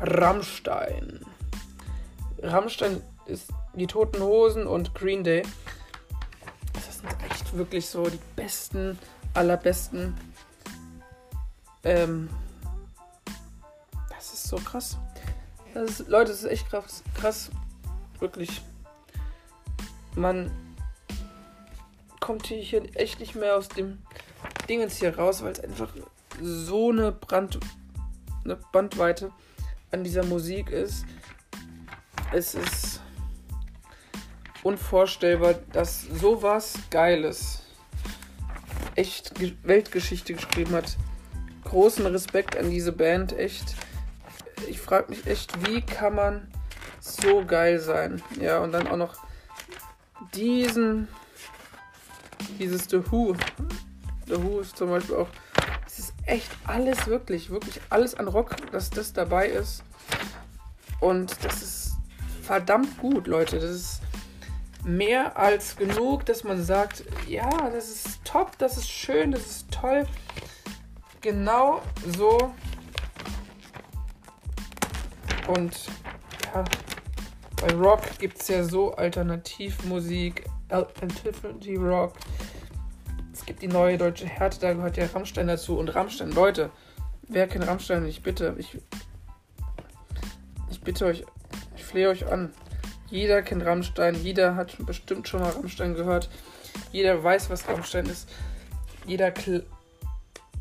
Rammstein. 0.00 1.24
Rammstein 2.48 3.02
ist 3.26 3.50
die 3.74 3.86
Toten 3.86 4.20
Hosen 4.22 4.66
und 4.66 4.94
Green 4.94 5.24
Day. 5.24 5.42
Das 6.72 6.98
sind 6.98 7.08
echt 7.30 7.56
wirklich 7.56 7.86
so 7.86 8.08
die 8.08 8.20
besten, 8.36 8.98
allerbesten 9.34 10.14
ähm, 11.86 12.28
Das 14.10 14.32
ist 14.32 14.48
so 14.48 14.56
krass. 14.56 14.98
Das 15.72 16.00
ist, 16.00 16.08
Leute, 16.08 16.32
das 16.32 16.42
ist 16.42 16.50
echt 16.50 16.68
krass. 16.68 17.02
krass. 17.14 17.50
Wirklich. 18.18 18.62
Man 20.14 20.50
kommt 22.18 22.46
hier 22.46 22.82
echt 22.96 23.20
nicht 23.20 23.36
mehr 23.36 23.56
aus 23.56 23.68
dem 23.68 23.98
Dingens 24.68 24.96
hier 24.96 25.16
raus, 25.16 25.44
weil 25.44 25.52
es 25.52 25.60
einfach 25.60 25.92
so 26.42 26.90
eine, 26.90 27.12
Brand, 27.12 27.60
eine 28.44 28.56
Bandweite 28.72 29.30
an 29.92 30.02
dieser 30.02 30.24
Musik 30.24 30.70
ist. 30.70 31.04
Es 32.32 32.54
ist 32.54 33.00
unvorstellbar, 34.62 35.54
dass 35.72 36.02
sowas 36.02 36.74
Geiles 36.90 37.62
echt 38.96 39.32
Weltgeschichte 39.62 40.34
geschrieben 40.34 40.74
hat. 40.74 40.96
Großen 41.64 42.04
Respekt 42.06 42.56
an 42.56 42.70
diese 42.70 42.92
Band, 42.92 43.32
echt. 43.32 43.74
Ich 44.68 44.80
frage 44.80 45.10
mich 45.10 45.26
echt, 45.26 45.66
wie 45.66 45.82
kann 45.82 46.14
man 46.14 46.48
so 47.00 47.44
geil 47.44 47.78
sein? 47.78 48.22
Ja, 48.40 48.58
und 48.58 48.72
dann 48.72 48.88
auch 48.88 48.96
noch 48.96 49.14
diesen, 50.34 51.08
dieses 52.58 52.88
The 52.88 53.00
Who. 53.10 53.36
The 54.26 54.42
Who 54.42 54.60
ist 54.60 54.76
zum 54.76 54.90
Beispiel 54.90 55.16
auch, 55.16 55.28
es 55.86 55.98
ist 55.98 56.14
echt 56.24 56.50
alles 56.64 57.06
wirklich, 57.06 57.50
wirklich 57.50 57.80
alles 57.90 58.14
an 58.14 58.28
Rock, 58.28 58.56
dass 58.72 58.90
das 58.90 59.12
dabei 59.12 59.48
ist. 59.48 59.82
Und 61.00 61.36
das 61.44 61.62
ist 61.62 61.85
verdammt 62.46 62.98
gut, 62.98 63.26
Leute. 63.26 63.58
Das 63.58 63.70
ist 63.70 64.00
mehr 64.84 65.36
als 65.36 65.76
genug, 65.76 66.24
dass 66.26 66.44
man 66.44 66.62
sagt, 66.62 67.04
ja, 67.26 67.50
das 67.70 67.88
ist 67.88 68.24
top, 68.24 68.56
das 68.58 68.76
ist 68.76 68.88
schön, 68.88 69.32
das 69.32 69.46
ist 69.46 69.70
toll. 69.72 70.06
Genau 71.20 71.82
so. 72.16 72.54
Und 75.48 75.76
ja, 76.54 76.64
bei 77.60 77.74
Rock 77.74 78.02
gibt 78.18 78.40
es 78.40 78.48
ja 78.48 78.62
so 78.62 78.94
Alternativmusik, 78.94 80.44
Alternative 80.68 81.78
Rock. 81.78 82.12
Es 83.32 83.44
gibt 83.44 83.62
die 83.62 83.68
neue 83.68 83.98
deutsche 83.98 84.26
Härte, 84.26 84.60
da 84.60 84.72
gehört 84.72 84.96
ja 84.96 85.06
Rammstein 85.06 85.48
dazu. 85.48 85.78
Und 85.78 85.94
Rammstein, 85.94 86.30
Leute, 86.30 86.70
wer 87.28 87.48
kennt 87.48 87.66
Rammstein? 87.66 88.06
Ich 88.06 88.22
bitte, 88.22 88.54
ich, 88.58 88.78
ich 90.70 90.80
bitte 90.80 91.06
euch, 91.06 91.24
flehe 91.86 92.08
euch 92.08 92.26
an. 92.26 92.52
Jeder 93.08 93.42
kennt 93.42 93.64
Rammstein, 93.64 94.14
jeder 94.16 94.56
hat 94.56 94.76
bestimmt 94.84 95.28
schon 95.28 95.40
mal 95.40 95.50
Rammstein 95.50 95.94
gehört. 95.94 96.28
Jeder 96.92 97.22
weiß, 97.22 97.50
was 97.50 97.68
Rammstein 97.68 98.06
ist. 98.06 98.28
Jeder 99.06 99.32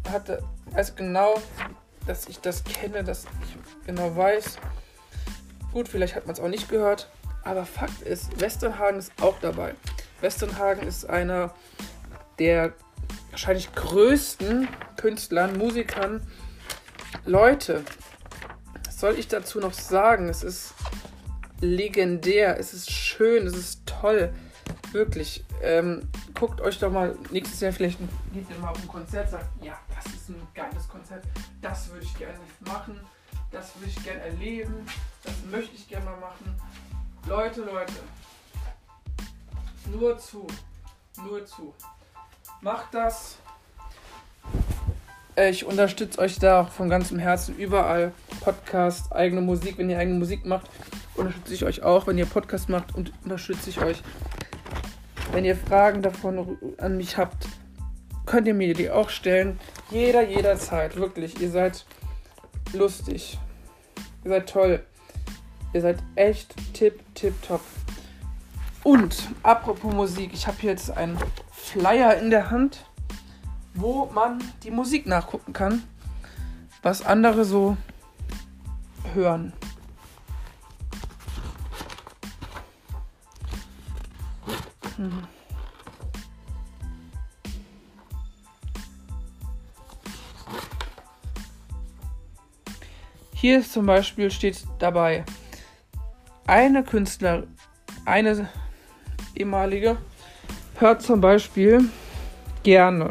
hat, 0.09 0.43
weiß 0.71 0.95
genau, 0.95 1.41
dass 2.05 2.27
ich 2.27 2.39
das 2.39 2.63
kenne, 2.63 3.03
dass 3.03 3.25
ich 3.25 3.87
genau 3.87 4.15
weiß. 4.15 4.59
Gut, 5.73 5.87
vielleicht 5.87 6.15
hat 6.15 6.27
man 6.27 6.33
es 6.33 6.39
auch 6.39 6.47
nicht 6.47 6.69
gehört. 6.69 7.09
Aber 7.43 7.65
Fakt 7.65 8.01
ist, 8.01 8.39
Westernhagen 8.39 8.99
ist 8.99 9.11
auch 9.21 9.35
dabei. 9.41 9.75
Westernhagen 10.21 10.87
ist 10.87 11.07
einer 11.09 11.53
der 12.39 12.73
wahrscheinlich 13.31 13.73
größten 13.75 14.67
Künstlern, 14.97 15.57
Musikern. 15.57 16.25
Leute, 17.25 17.83
was 18.85 18.99
soll 18.99 19.19
ich 19.19 19.27
dazu 19.27 19.59
noch 19.59 19.73
sagen? 19.73 20.29
Es 20.29 20.43
ist 20.43 20.73
legendär, 21.61 22.59
es 22.59 22.73
ist 22.73 22.91
schön, 22.91 23.47
es 23.47 23.55
ist 23.55 23.85
toll. 23.85 24.33
Wirklich. 24.91 25.43
Ähm, 25.61 26.07
guckt 26.33 26.61
euch 26.61 26.79
doch 26.79 26.91
mal 26.91 27.17
nächstes 27.31 27.59
Jahr 27.59 27.71
vielleicht 27.71 27.99
geht 28.33 28.49
ihr 28.49 28.57
mal 28.59 28.69
auf 28.69 28.81
ein 28.81 28.87
Konzert, 28.87 29.29
sagt, 29.29 29.47
ja, 29.63 29.77
das 29.93 30.13
ist 30.13 30.29
ein 30.29 30.47
geiles 30.53 30.87
Konzert, 30.87 31.23
das 31.61 31.89
würde 31.89 32.05
ich 32.05 32.17
gerne 32.17 32.37
machen, 32.61 32.99
das 33.51 33.75
würde 33.75 33.89
ich 33.89 34.03
gerne 34.03 34.21
erleben, 34.21 34.85
das 35.23 35.33
möchte 35.51 35.75
ich 35.75 35.87
gerne 35.87 36.05
mal 36.05 36.17
machen. 36.17 36.55
Leute, 37.27 37.61
Leute, 37.61 37.93
nur 39.91 40.17
zu, 40.17 40.47
nur 41.17 41.45
zu. 41.45 41.73
Macht 42.61 42.93
das. 42.93 43.37
Ich 45.35 45.65
unterstütze 45.65 46.19
euch 46.19 46.39
da 46.39 46.65
von 46.65 46.89
ganzem 46.89 47.19
Herzen 47.19 47.57
überall. 47.57 48.13
Podcast, 48.41 49.11
eigene 49.11 49.41
Musik, 49.41 49.77
wenn 49.77 49.89
ihr 49.89 49.99
eigene 49.99 50.19
Musik 50.19 50.45
macht 50.45 50.69
unterstütze 51.15 51.53
ich 51.53 51.65
euch 51.65 51.83
auch. 51.83 52.07
Wenn 52.07 52.17
ihr 52.17 52.25
Podcast 52.25 52.69
macht, 52.69 52.95
und 52.95 53.11
unterstütze 53.23 53.69
ich 53.69 53.81
euch. 53.81 54.01
Wenn 55.31 55.45
ihr 55.45 55.55
Fragen 55.55 56.01
davon 56.01 56.57
an 56.77 56.97
mich 56.97 57.17
habt, 57.17 57.47
könnt 58.25 58.47
ihr 58.47 58.53
mir 58.53 58.73
die 58.73 58.89
auch 58.89 59.09
stellen. 59.09 59.59
Jeder, 59.89 60.23
jederzeit. 60.27 60.95
Wirklich. 60.95 61.39
Ihr 61.41 61.49
seid 61.49 61.85
lustig. 62.73 63.37
Ihr 64.23 64.31
seid 64.31 64.49
toll. 64.49 64.85
Ihr 65.73 65.81
seid 65.81 65.97
echt 66.15 66.55
tipp, 66.73 67.01
tipp, 67.15 67.33
top. 67.41 67.61
Und 68.83 69.29
apropos 69.43 69.93
Musik, 69.93 70.31
ich 70.33 70.47
habe 70.47 70.57
hier 70.59 70.69
jetzt 70.71 70.91
einen 70.91 71.17
Flyer 71.51 72.17
in 72.17 72.29
der 72.29 72.51
Hand, 72.51 72.85
wo 73.73 74.05
man 74.13 74.43
die 74.63 74.71
Musik 74.71 75.07
nachgucken 75.07 75.53
kann, 75.53 75.83
was 76.81 77.03
andere 77.03 77.45
so 77.45 77.75
hören. 79.13 79.53
Hier 93.33 93.59
ist 93.59 93.73
zum 93.73 93.85
Beispiel 93.85 94.31
steht 94.31 94.63
dabei, 94.79 95.23
eine 96.47 96.83
Künstler, 96.83 97.43
eine 98.05 98.49
ehemalige, 99.35 99.97
hört 100.75 101.01
zum 101.01 101.21
Beispiel 101.21 101.89
gerne 102.63 103.09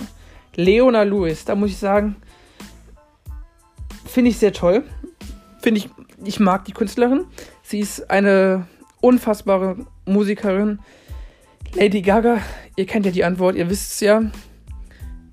Leona 0.55 1.03
Lewis. 1.03 1.45
Da 1.45 1.55
muss 1.55 1.71
ich 1.71 1.79
sagen, 1.79 2.17
finde 4.05 4.31
ich 4.31 4.39
sehr 4.39 4.53
toll. 4.53 4.85
Finde 5.61 5.79
ich, 5.79 5.91
ich 6.25 6.41
mag 6.41 6.65
die 6.65 6.73
Künstlerin. 6.73 7.27
Sie 7.63 7.81
ist 7.81 8.11
eine 8.11 8.67
unfassbare 9.01 9.87
Musikerin. 10.05 10.81
Lady 11.75 12.03
Gaga, 12.03 12.41
ihr 12.77 12.87
kennt 12.87 13.05
ja 13.05 13.11
die 13.11 13.25
Antwort, 13.25 13.57
ihr 13.57 13.69
wisst 13.69 13.93
es 13.95 14.01
ja. 14.01 14.23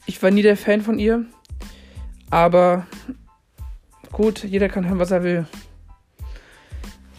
Ich 0.08 0.22
war 0.24 0.32
nie 0.32 0.42
der 0.42 0.58
Fan 0.58 0.82
von 0.82 0.98
ihr. 0.98 1.26
Aber 2.32 2.88
gut, 4.12 4.44
jeder 4.44 4.68
kann 4.68 4.88
hören, 4.88 4.98
was 4.98 5.12
er 5.12 5.24
will. 5.24 5.46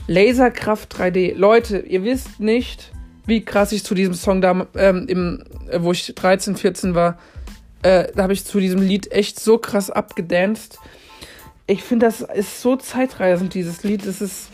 Laserkraft 0.08 0.92
3D. 0.96 1.34
Leute, 1.36 1.78
ihr 1.78 2.02
wisst 2.02 2.40
nicht, 2.40 2.90
wie 3.24 3.44
krass 3.44 3.70
ich 3.70 3.84
zu 3.84 3.94
diesem 3.94 4.14
Song 4.14 4.40
da, 4.40 4.66
ähm, 4.74 5.06
im, 5.06 5.44
äh, 5.70 5.80
wo 5.80 5.92
ich 5.92 6.12
13, 6.12 6.56
14 6.56 6.96
war, 6.96 7.16
äh, 7.82 8.08
da 8.16 8.24
habe 8.24 8.32
ich 8.32 8.44
zu 8.44 8.58
diesem 8.58 8.82
Lied 8.82 9.12
echt 9.12 9.38
so 9.38 9.56
krass 9.56 9.90
abgedanced. 9.90 10.78
Ich 11.68 11.84
finde, 11.84 12.06
das 12.06 12.22
ist 12.22 12.60
so 12.60 12.74
zeitreisend, 12.74 13.54
dieses 13.54 13.84
Lied. 13.84 14.04
Das 14.04 14.20
ist 14.20 14.48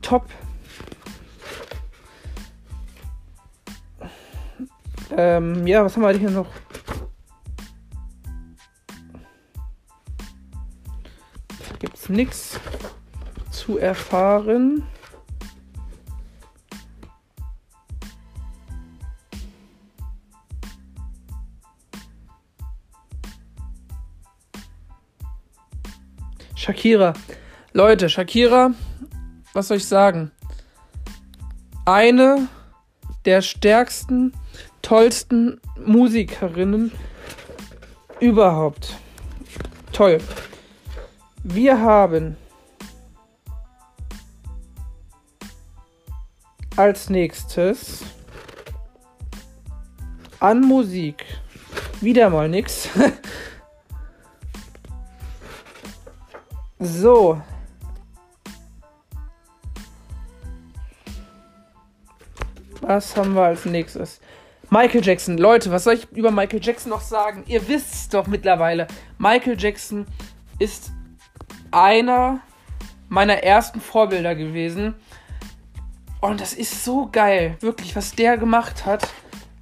top. 0.00 0.26
Ähm, 5.16 5.66
ja, 5.66 5.84
was 5.84 5.96
haben 5.96 6.02
wir 6.02 6.10
hier 6.12 6.30
noch? 6.30 6.48
Da 11.68 11.76
gibt 11.78 11.96
es 11.96 12.08
nichts 12.08 12.60
zu 13.50 13.78
erfahren. 13.78 14.82
Shakira. 26.54 27.14
Leute, 27.72 28.10
Shakira, 28.10 28.72
was 29.54 29.68
soll 29.68 29.78
ich 29.78 29.86
sagen? 29.86 30.32
Eine 31.86 32.48
der 33.24 33.40
stärksten 33.40 34.32
tollsten 34.88 35.60
Musikerinnen 35.84 36.90
überhaupt. 38.20 38.96
Toll. 39.92 40.18
Wir 41.44 41.78
haben 41.78 42.38
als 46.74 47.10
nächstes 47.10 48.02
an 50.40 50.62
Musik 50.62 51.26
wieder 52.00 52.30
mal 52.30 52.48
nix. 52.48 52.88
so. 56.78 57.42
Was 62.80 63.14
haben 63.16 63.34
wir 63.34 63.42
als 63.42 63.66
nächstes? 63.66 64.18
Michael 64.70 65.02
Jackson. 65.02 65.38
Leute, 65.38 65.70
was 65.70 65.84
soll 65.84 65.94
ich 65.94 66.12
über 66.12 66.30
Michael 66.30 66.60
Jackson 66.62 66.90
noch 66.90 67.00
sagen? 67.00 67.44
Ihr 67.46 67.66
wisst 67.68 67.94
es 67.94 68.08
doch 68.10 68.26
mittlerweile. 68.26 68.86
Michael 69.16 69.56
Jackson 69.58 70.06
ist 70.58 70.92
einer 71.70 72.40
meiner 73.08 73.42
ersten 73.42 73.80
Vorbilder 73.80 74.34
gewesen. 74.34 74.94
Und 76.20 76.40
das 76.40 76.52
ist 76.52 76.84
so 76.84 77.08
geil, 77.10 77.56
wirklich, 77.60 77.96
was 77.96 78.12
der 78.12 78.36
gemacht 78.36 78.84
hat. 78.84 79.08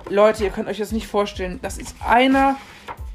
Leute, 0.09 0.45
ihr 0.45 0.51
könnt 0.51 0.69
euch 0.69 0.79
das 0.79 0.91
nicht 0.91 1.07
vorstellen. 1.07 1.61
Das 1.63 1.79
ist 1.79 1.95
einer, 2.05 2.57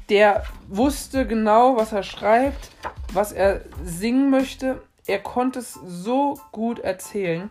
der 0.08 0.44
wusste 0.68 1.26
genau, 1.26 1.76
was 1.76 1.92
er 1.92 2.02
schreibt, 2.02 2.70
was 3.12 3.32
er 3.32 3.62
singen 3.84 4.30
möchte. 4.30 4.82
Er 5.06 5.18
konnte 5.18 5.58
es 5.58 5.74
so 5.74 6.40
gut 6.52 6.78
erzählen. 6.78 7.50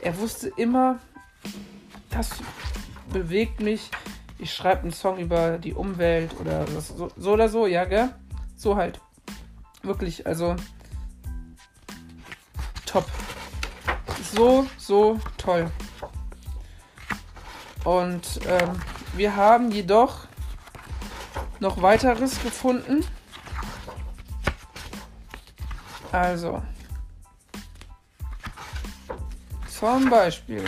Er 0.00 0.18
wusste 0.18 0.50
immer, 0.56 0.98
das 2.10 2.30
bewegt 3.12 3.60
mich. 3.60 3.90
Ich 4.38 4.52
schreibe 4.52 4.82
einen 4.82 4.92
Song 4.92 5.18
über 5.18 5.58
die 5.58 5.74
Umwelt 5.74 6.38
oder 6.40 6.66
so, 6.66 7.10
so 7.16 7.32
oder 7.32 7.48
so, 7.48 7.66
ja, 7.66 7.84
gell? 7.84 8.10
So 8.56 8.76
halt. 8.76 9.00
Wirklich, 9.82 10.26
also 10.26 10.56
top. 12.84 13.06
So, 14.32 14.66
so 14.76 15.18
toll. 15.36 15.70
Und 17.84 18.40
ähm, 18.46 18.80
wir 19.14 19.36
haben 19.36 19.70
jedoch 19.70 20.26
noch 21.60 21.80
weiteres 21.80 22.42
gefunden. 22.42 23.04
Also. 26.12 26.62
Zum 29.68 30.10
Beispiel. 30.10 30.64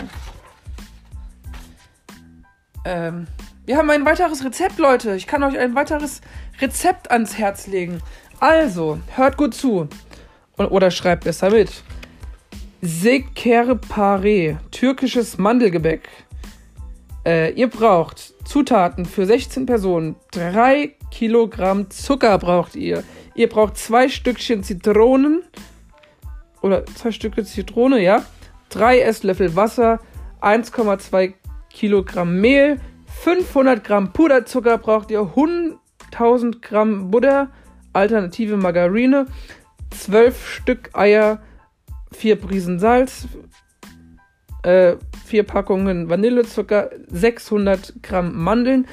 Ähm, 2.85 3.27
wir 3.65 3.77
haben 3.77 3.89
ein 3.89 4.05
weiteres 4.05 4.43
Rezept, 4.43 4.79
Leute. 4.79 5.15
Ich 5.15 5.27
kann 5.27 5.43
euch 5.43 5.57
ein 5.57 5.75
weiteres 5.75 6.21
Rezept 6.59 7.11
ans 7.11 7.37
Herz 7.37 7.67
legen. 7.67 8.01
Also, 8.39 8.99
hört 9.15 9.37
gut 9.37 9.53
zu. 9.53 9.87
Oder 10.57 10.91
schreibt 10.91 11.23
besser 11.25 11.51
mit. 11.51 11.83
Sekerpare, 12.81 14.57
türkisches 14.71 15.37
Mandelgebäck. 15.37 16.09
Äh, 17.25 17.51
ihr 17.51 17.69
braucht 17.69 18.33
Zutaten 18.45 19.05
für 19.05 19.25
16 19.25 19.65
Personen. 19.65 20.15
3 20.31 20.95
Kilogramm 21.11 21.89
Zucker 21.89 22.37
braucht 22.37 22.75
ihr. 22.75 23.03
Ihr 23.35 23.49
braucht 23.49 23.77
zwei 23.77 24.09
Stückchen 24.09 24.63
Zitronen. 24.63 25.43
Oder 26.61 26.85
zwei 26.85 27.11
Stücke 27.11 27.43
Zitrone, 27.43 28.01
ja. 28.01 28.23
3 28.69 29.01
Esslöffel 29.01 29.55
Wasser. 29.55 29.99
1,2 30.41 31.33
Kilogramm 31.71 32.39
Mehl. 32.39 32.79
500 33.23 33.83
Gramm 33.83 34.13
Puderzucker 34.13 34.77
braucht 34.77 35.11
ihr. 35.11 35.29
1000 36.11 36.61
Gramm 36.61 37.11
Butter. 37.11 37.49
Alternative 37.93 38.57
Margarine. 38.57 39.27
12 39.91 40.47
Stück 40.47 40.89
Eier. 40.93 41.41
4 42.11 42.35
Prisen 42.37 42.79
Salz 42.79 43.27
äh, 44.63 44.95
vier 45.25 45.43
Packungen 45.43 46.09
Vanillezucker, 46.09 46.89
600 47.07 48.01
Gramm 48.03 48.41
Mandeln. 48.41 48.87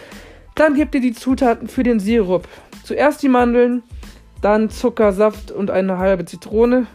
Dann 0.54 0.74
gebt 0.74 0.94
ihr 0.94 1.00
die 1.00 1.12
Zutaten 1.12 1.68
für 1.68 1.82
den 1.82 2.00
Sirup. 2.00 2.48
Zuerst 2.84 3.22
die 3.22 3.28
Mandeln, 3.28 3.82
dann 4.42 4.70
Zucker, 4.70 5.12
Saft 5.12 5.50
und 5.50 5.70
eine 5.70 5.98
halbe 5.98 6.24
Zitrone, 6.24 6.86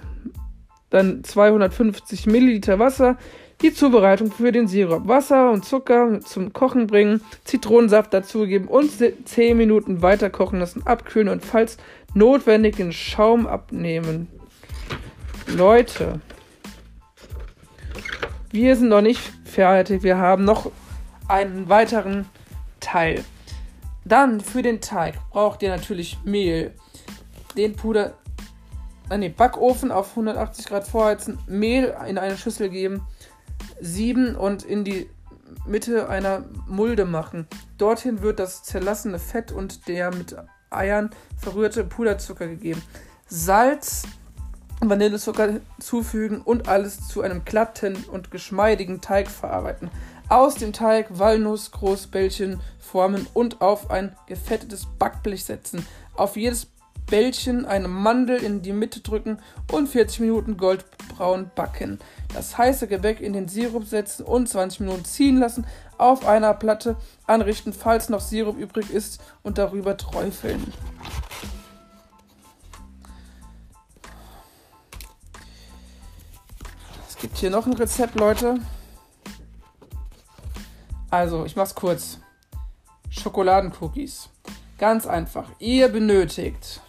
dann 0.90 1.24
250 1.24 2.26
Milliliter 2.28 2.80
Wasser. 2.80 3.18
Die 3.62 3.74
Zubereitung 3.74 4.32
für 4.32 4.52
den 4.52 4.68
Sirup. 4.68 5.08
Wasser 5.08 5.52
und 5.52 5.64
Zucker 5.66 6.20
zum 6.22 6.52
Kochen 6.52 6.88
bringen, 6.88 7.22
Zitronensaft 7.44 8.12
dazugeben 8.12 8.68
und 8.68 8.92
10 9.26 9.56
Minuten 9.56 10.02
weiter 10.02 10.32
kochen 10.32 10.60
lassen, 10.60 10.82
abkühlen 10.86 11.30
und 11.30 11.46
falls 11.46 11.78
notwendig 12.16 12.78
den 12.78 12.92
Schaum 12.92 13.46
abnehmen. 13.46 14.28
Leute, 15.46 16.22
wir 18.52 18.76
sind 18.76 18.90
noch 18.90 19.02
nicht 19.02 19.22
fertig. 19.46 20.02
Wir 20.02 20.18
haben 20.18 20.44
noch 20.44 20.72
einen 21.28 21.70
weiteren 21.70 22.26
Teil. 22.80 23.24
Dann 24.06 24.42
für 24.42 24.64
den 24.64 24.82
Teig 24.82 25.16
braucht 25.30 25.62
ihr 25.62 25.70
natürlich 25.70 26.18
Mehl, 26.24 26.74
den 27.56 27.76
Puder, 27.76 28.16
äh, 29.12 29.18
nee, 29.18 29.30
Backofen 29.30 29.92
auf 29.92 30.12
180 30.12 30.66
Grad 30.66 30.88
vorheizen, 30.88 31.38
Mehl 31.48 31.96
in 32.08 32.18
eine 32.18 32.38
Schüssel 32.38 32.70
geben, 32.70 33.06
sieben 33.82 34.36
und 34.36 34.64
in 34.64 34.86
die 34.86 35.10
Mitte 35.66 36.08
einer 36.08 36.46
Mulde 36.68 37.06
machen. 37.06 37.48
Dorthin 37.78 38.22
wird 38.22 38.40
das 38.40 38.64
zerlassene 38.64 39.20
Fett 39.20 39.52
und 39.52 39.88
der 39.88 40.14
mit 40.16 40.36
Eiern 40.70 41.10
verrührte 41.38 41.84
Puderzucker 41.84 42.48
gegeben. 42.48 42.82
Salz, 43.28 44.04
Vanillezucker 44.80 45.60
zufügen 45.80 46.42
und 46.42 46.68
alles 46.68 47.08
zu 47.08 47.22
einem 47.22 47.46
glatten 47.46 47.96
und 48.12 48.32
geschmeidigen 48.32 49.02
Teig 49.02 49.30
verarbeiten. 49.30 49.92
Aus 50.30 50.56
dem 50.56 50.74
Teig 50.74 51.08
Walnuss 51.20 51.72
Großbällchen 51.72 52.62
formen 52.80 53.28
und 53.34 53.62
auf 53.62 53.92
ein 53.92 54.16
gefettetes 54.28 54.88
Backblech 54.98 55.44
setzen. 55.44 55.86
Auf 56.16 56.36
jedes 56.36 56.68
Bällchen 57.12 57.68
eine 57.68 57.88
Mandel 57.88 58.42
in 58.42 58.64
die 58.64 58.74
Mitte 58.74 59.02
drücken 59.02 59.38
und 59.72 59.88
40 59.88 60.22
Minuten 60.22 60.58
goldbraun 60.58 61.52
backen. 61.54 62.00
Das 62.34 62.58
heiße 62.58 62.88
Gebäck 62.88 63.22
in 63.22 63.34
den 63.34 63.48
Sirup 63.48 63.86
setzen 63.86 64.26
und 64.26 64.50
20 64.50 64.80
Minuten 64.80 65.06
ziehen 65.06 65.38
lassen. 65.38 65.68
Auf 66.00 66.26
einer 66.26 66.56
Platte 66.56 66.96
anrichten, 67.28 67.74
falls 67.74 68.10
noch 68.10 68.22
Sirup 68.22 68.58
übrig 68.58 68.90
ist 68.90 69.22
und 69.44 69.60
darüber 69.60 69.96
träufeln. 69.96 70.74
Gibt 77.22 77.38
hier 77.38 77.52
noch 77.52 77.68
ein 77.68 77.74
Rezept, 77.74 78.16
Leute. 78.16 78.60
Also, 81.12 81.46
ich 81.46 81.56
mach's 81.56 81.76
kurz. 81.76 82.18
Schokoladencookies. 83.12 84.30
Ganz 84.80 85.06
einfach. 85.06 85.48
Ihr 85.60 85.90
benötigt 85.90 86.82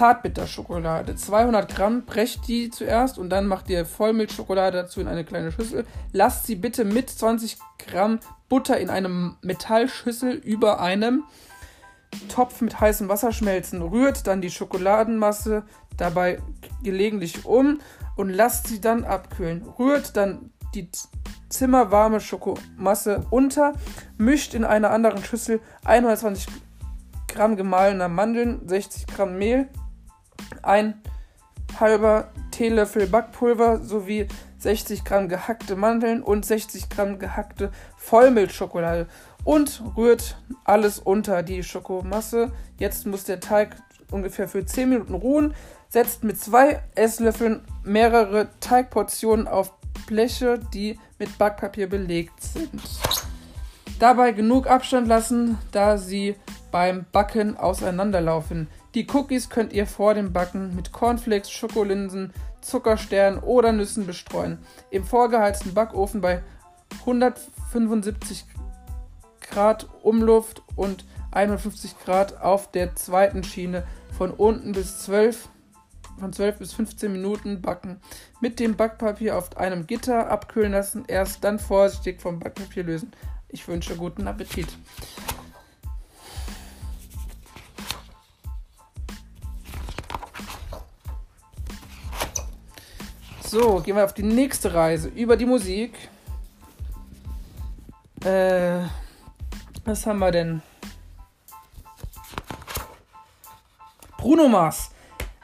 Zartbitterschokolade. 0.00 1.14
200 1.14 1.74
Gramm. 1.74 2.06
Brecht 2.06 2.48
die 2.48 2.70
zuerst 2.70 3.18
und 3.18 3.28
dann 3.28 3.46
macht 3.46 3.68
ihr 3.68 3.84
Vollmilchschokolade 3.84 4.78
dazu 4.78 4.98
in 4.98 5.08
eine 5.08 5.24
kleine 5.24 5.52
Schüssel. 5.52 5.84
Lasst 6.12 6.46
sie 6.46 6.54
bitte 6.54 6.86
mit 6.86 7.10
20 7.10 7.58
Gramm 7.76 8.18
Butter 8.48 8.78
in 8.78 8.88
einem 8.88 9.36
Metallschüssel 9.42 10.32
über 10.32 10.80
einem 10.80 11.24
Topf 12.30 12.62
mit 12.62 12.80
heißem 12.80 13.10
Wasser 13.10 13.30
schmelzen. 13.30 13.82
Rührt 13.82 14.26
dann 14.26 14.40
die 14.40 14.50
Schokoladenmasse 14.50 15.64
dabei 15.98 16.38
gelegentlich 16.82 17.44
um 17.44 17.78
und 18.16 18.30
lasst 18.30 18.68
sie 18.68 18.80
dann 18.80 19.04
abkühlen. 19.04 19.66
Rührt 19.78 20.16
dann 20.16 20.50
die 20.74 20.88
zimmerwarme 21.50 22.20
Schokomasse 22.20 23.26
unter, 23.28 23.74
mischt 24.16 24.54
in 24.54 24.64
einer 24.64 24.92
anderen 24.92 25.22
Schüssel 25.22 25.60
120 25.84 26.46
Gramm 27.28 27.56
gemahlener 27.56 28.08
Mandeln, 28.08 28.66
60 28.66 29.06
Gramm 29.06 29.36
Mehl, 29.36 29.68
ein 30.62 31.00
halber 31.78 32.28
Teelöffel 32.50 33.06
Backpulver 33.06 33.78
sowie 33.78 34.26
60 34.58 35.04
Gramm 35.04 35.28
gehackte 35.28 35.76
Mandeln 35.76 36.22
und 36.22 36.44
60 36.44 36.88
Gramm 36.90 37.18
gehackte 37.18 37.70
Vollmilchschokolade 37.96 39.06
und 39.44 39.82
rührt 39.96 40.36
alles 40.64 40.98
unter 40.98 41.42
die 41.42 41.62
Schokomasse. 41.62 42.52
Jetzt 42.78 43.06
muss 43.06 43.24
der 43.24 43.40
Teig 43.40 43.76
ungefähr 44.10 44.48
für 44.48 44.64
10 44.64 44.88
Minuten 44.88 45.14
ruhen. 45.14 45.54
Setzt 45.88 46.22
mit 46.24 46.38
zwei 46.38 46.82
Esslöffeln 46.94 47.62
mehrere 47.82 48.48
Teigportionen 48.60 49.48
auf 49.48 49.72
Bleche, 50.06 50.60
die 50.72 50.98
mit 51.18 51.36
Backpapier 51.38 51.88
belegt 51.88 52.42
sind. 52.42 52.82
Dabei 53.98 54.32
genug 54.32 54.66
Abstand 54.66 55.08
lassen, 55.08 55.58
da 55.72 55.98
sie 55.98 56.36
beim 56.70 57.06
Backen 57.12 57.56
auseinanderlaufen. 57.56 58.68
Die 58.94 59.06
Cookies 59.06 59.48
könnt 59.50 59.72
ihr 59.72 59.86
vor 59.86 60.14
dem 60.14 60.32
Backen 60.32 60.74
mit 60.74 60.92
Cornflakes, 60.92 61.50
Schokolinsen, 61.50 62.32
Zuckersternen 62.60 63.38
oder 63.40 63.72
Nüssen 63.72 64.06
bestreuen. 64.06 64.58
Im 64.90 65.04
vorgeheizten 65.04 65.74
Backofen 65.74 66.20
bei 66.20 66.42
175 67.00 68.46
Grad 69.40 69.88
Umluft 70.02 70.62
und 70.76 71.04
51 71.30 71.98
Grad 72.04 72.40
auf 72.40 72.70
der 72.70 72.96
zweiten 72.96 73.44
Schiene 73.44 73.84
von 74.16 74.30
unten 74.32 74.72
bis 74.72 75.00
12 75.00 75.48
von 76.18 76.32
12 76.32 76.58
bis 76.58 76.72
15 76.74 77.12
Minuten 77.12 77.62
backen. 77.62 78.00
Mit 78.40 78.60
dem 78.60 78.76
Backpapier 78.76 79.38
auf 79.38 79.56
einem 79.56 79.86
Gitter 79.86 80.30
abkühlen 80.30 80.72
lassen, 80.72 81.04
erst 81.08 81.44
dann 81.44 81.58
vorsichtig 81.58 82.20
vom 82.20 82.38
Backpapier 82.38 82.84
lösen. 82.84 83.12
Ich 83.48 83.66
wünsche 83.66 83.96
guten 83.96 84.28
Appetit. 84.28 84.68
So, 93.50 93.80
gehen 93.80 93.96
wir 93.96 94.04
auf 94.04 94.14
die 94.14 94.22
nächste 94.22 94.72
Reise 94.74 95.08
über 95.08 95.36
die 95.36 95.44
Musik. 95.44 95.90
Äh, 98.24 98.84
was 99.84 100.06
haben 100.06 100.20
wir 100.20 100.30
denn? 100.30 100.62
Bruno 104.16 104.46
Mars, 104.46 104.92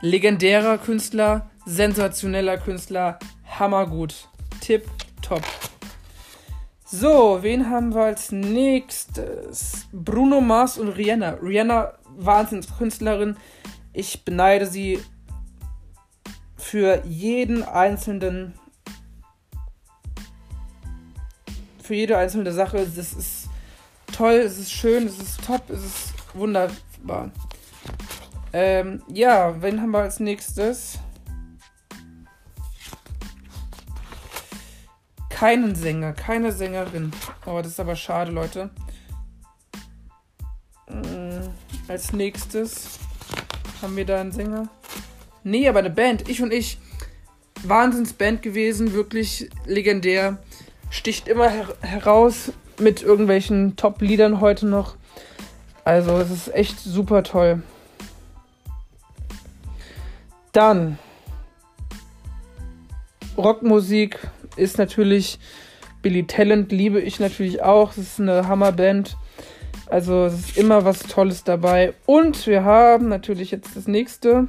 legendärer 0.02 0.78
Künstler, 0.78 1.50
sensationeller 1.64 2.58
Künstler, 2.58 3.18
hammergut. 3.58 4.28
Tipp, 4.60 4.88
top. 5.20 5.42
So, 6.84 7.38
wen 7.42 7.68
haben 7.68 7.92
wir 7.92 8.04
als 8.04 8.30
nächstes? 8.30 9.88
Bruno 9.92 10.40
Mars 10.40 10.78
und 10.78 10.90
Rihanna. 10.90 11.38
Rihanna, 11.42 11.94
Wahnsinnskünstlerin. 12.16 13.36
Ich 13.92 14.24
beneide 14.24 14.66
sie 14.66 15.00
für 16.66 17.00
jeden 17.04 17.62
einzelnen 17.62 18.52
für 21.80 21.94
jede 21.94 22.18
einzelne 22.18 22.52
Sache. 22.52 22.78
Es 22.78 22.96
ist 22.96 23.48
toll, 24.12 24.32
es 24.32 24.58
ist 24.58 24.72
schön, 24.72 25.06
es 25.06 25.20
ist 25.20 25.44
top, 25.44 25.70
es 25.70 25.84
ist 25.84 26.14
wunderbar. 26.34 27.30
Ähm, 28.52 29.00
ja, 29.06 29.62
wen 29.62 29.80
haben 29.80 29.92
wir 29.92 30.00
als 30.00 30.18
nächstes? 30.18 30.98
Keinen 35.28 35.76
Sänger, 35.76 36.14
keine 36.14 36.50
Sängerin. 36.50 37.12
Oh, 37.44 37.58
das 37.58 37.68
ist 37.68 37.80
aber 37.80 37.94
schade, 37.94 38.32
Leute. 38.32 38.70
Ähm, 40.88 41.48
als 41.86 42.12
nächstes 42.12 42.98
haben 43.80 43.94
wir 43.94 44.04
da 44.04 44.20
einen 44.20 44.32
Sänger. 44.32 44.68
Nee, 45.46 45.68
aber 45.68 45.78
eine 45.78 45.90
Band. 45.90 46.28
Ich 46.28 46.42
und 46.42 46.52
ich. 46.52 46.76
Wahnsinnsband 47.62 48.42
gewesen, 48.42 48.94
wirklich 48.94 49.48
legendär. 49.64 50.38
Sticht 50.90 51.28
immer 51.28 51.48
her 51.48 51.68
heraus 51.82 52.52
mit 52.80 53.00
irgendwelchen 53.02 53.76
Top-Liedern 53.76 54.40
heute 54.40 54.66
noch. 54.66 54.96
Also, 55.84 56.18
es 56.18 56.32
ist 56.32 56.52
echt 56.52 56.80
super 56.80 57.22
toll. 57.22 57.62
Dann. 60.50 60.98
Rockmusik 63.38 64.18
ist 64.56 64.78
natürlich 64.78 65.38
Billy 66.02 66.26
Talent, 66.26 66.72
liebe 66.72 67.00
ich 67.00 67.20
natürlich 67.20 67.62
auch. 67.62 67.92
Es 67.92 67.98
ist 67.98 68.20
eine 68.20 68.48
Hammerband. 68.48 69.16
Also, 69.86 70.24
es 70.24 70.34
ist 70.34 70.58
immer 70.58 70.84
was 70.84 70.98
Tolles 71.04 71.44
dabei. 71.44 71.94
Und 72.04 72.48
wir 72.48 72.64
haben 72.64 73.08
natürlich 73.08 73.52
jetzt 73.52 73.76
das 73.76 73.86
nächste. 73.86 74.48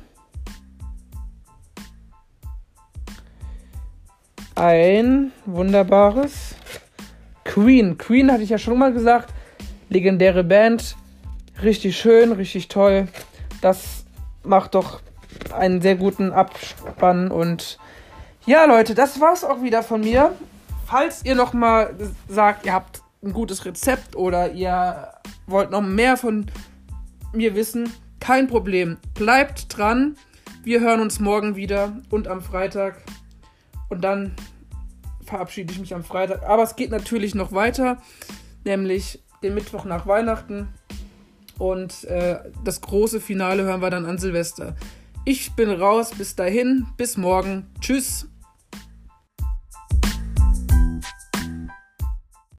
Ein 4.57 5.33
wunderbares 5.45 6.55
Queen. 7.43 7.99
Queen 7.99 8.31
hatte 8.31 8.41
ich 8.41 8.49
ja 8.49 8.57
schon 8.57 8.79
mal 8.79 8.91
gesagt. 8.91 9.31
Legendäre 9.87 10.43
Band. 10.43 10.95
Richtig 11.61 11.95
schön, 11.95 12.31
richtig 12.31 12.67
toll. 12.67 13.07
Das 13.61 14.03
macht 14.41 14.73
doch 14.73 15.01
einen 15.55 15.79
sehr 15.79 15.95
guten 15.95 16.31
Abspann. 16.31 17.29
Und 17.29 17.77
ja, 18.47 18.65
Leute, 18.65 18.95
das 18.95 19.21
war's 19.21 19.43
auch 19.43 19.61
wieder 19.61 19.83
von 19.83 20.01
mir. 20.01 20.35
Falls 20.87 21.23
ihr 21.23 21.35
noch 21.35 21.53
mal 21.53 21.93
sagt, 22.27 22.65
ihr 22.65 22.73
habt 22.73 23.03
ein 23.23 23.33
gutes 23.33 23.63
Rezept 23.63 24.15
oder 24.15 24.53
ihr 24.53 25.09
wollt 25.45 25.69
noch 25.69 25.83
mehr 25.83 26.17
von 26.17 26.47
mir 27.31 27.53
wissen, 27.53 27.93
kein 28.19 28.47
Problem. 28.47 28.97
Bleibt 29.13 29.77
dran. 29.77 30.15
Wir 30.63 30.79
hören 30.79 31.01
uns 31.01 31.19
morgen 31.19 31.55
wieder 31.55 31.95
und 32.09 32.27
am 32.27 32.41
Freitag. 32.41 33.03
Und 33.89 34.01
dann 34.01 34.33
verabschiede 35.25 35.73
ich 35.73 35.79
mich 35.79 35.93
am 35.93 36.03
Freitag. 36.03 36.43
Aber 36.43 36.63
es 36.63 36.75
geht 36.75 36.91
natürlich 36.91 37.35
noch 37.35 37.51
weiter, 37.51 38.01
nämlich 38.63 39.23
den 39.43 39.53
Mittwoch 39.53 39.85
nach 39.85 40.07
Weihnachten. 40.07 40.69
Und 41.57 42.03
äh, 42.05 42.39
das 42.63 42.81
große 42.81 43.19
Finale 43.19 43.63
hören 43.63 43.81
wir 43.81 43.89
dann 43.89 44.05
an 44.05 44.17
Silvester. 44.17 44.75
Ich 45.25 45.53
bin 45.53 45.69
raus. 45.69 46.11
Bis 46.17 46.35
dahin. 46.35 46.85
Bis 46.97 47.17
morgen. 47.17 47.67
Tschüss. 47.81 48.27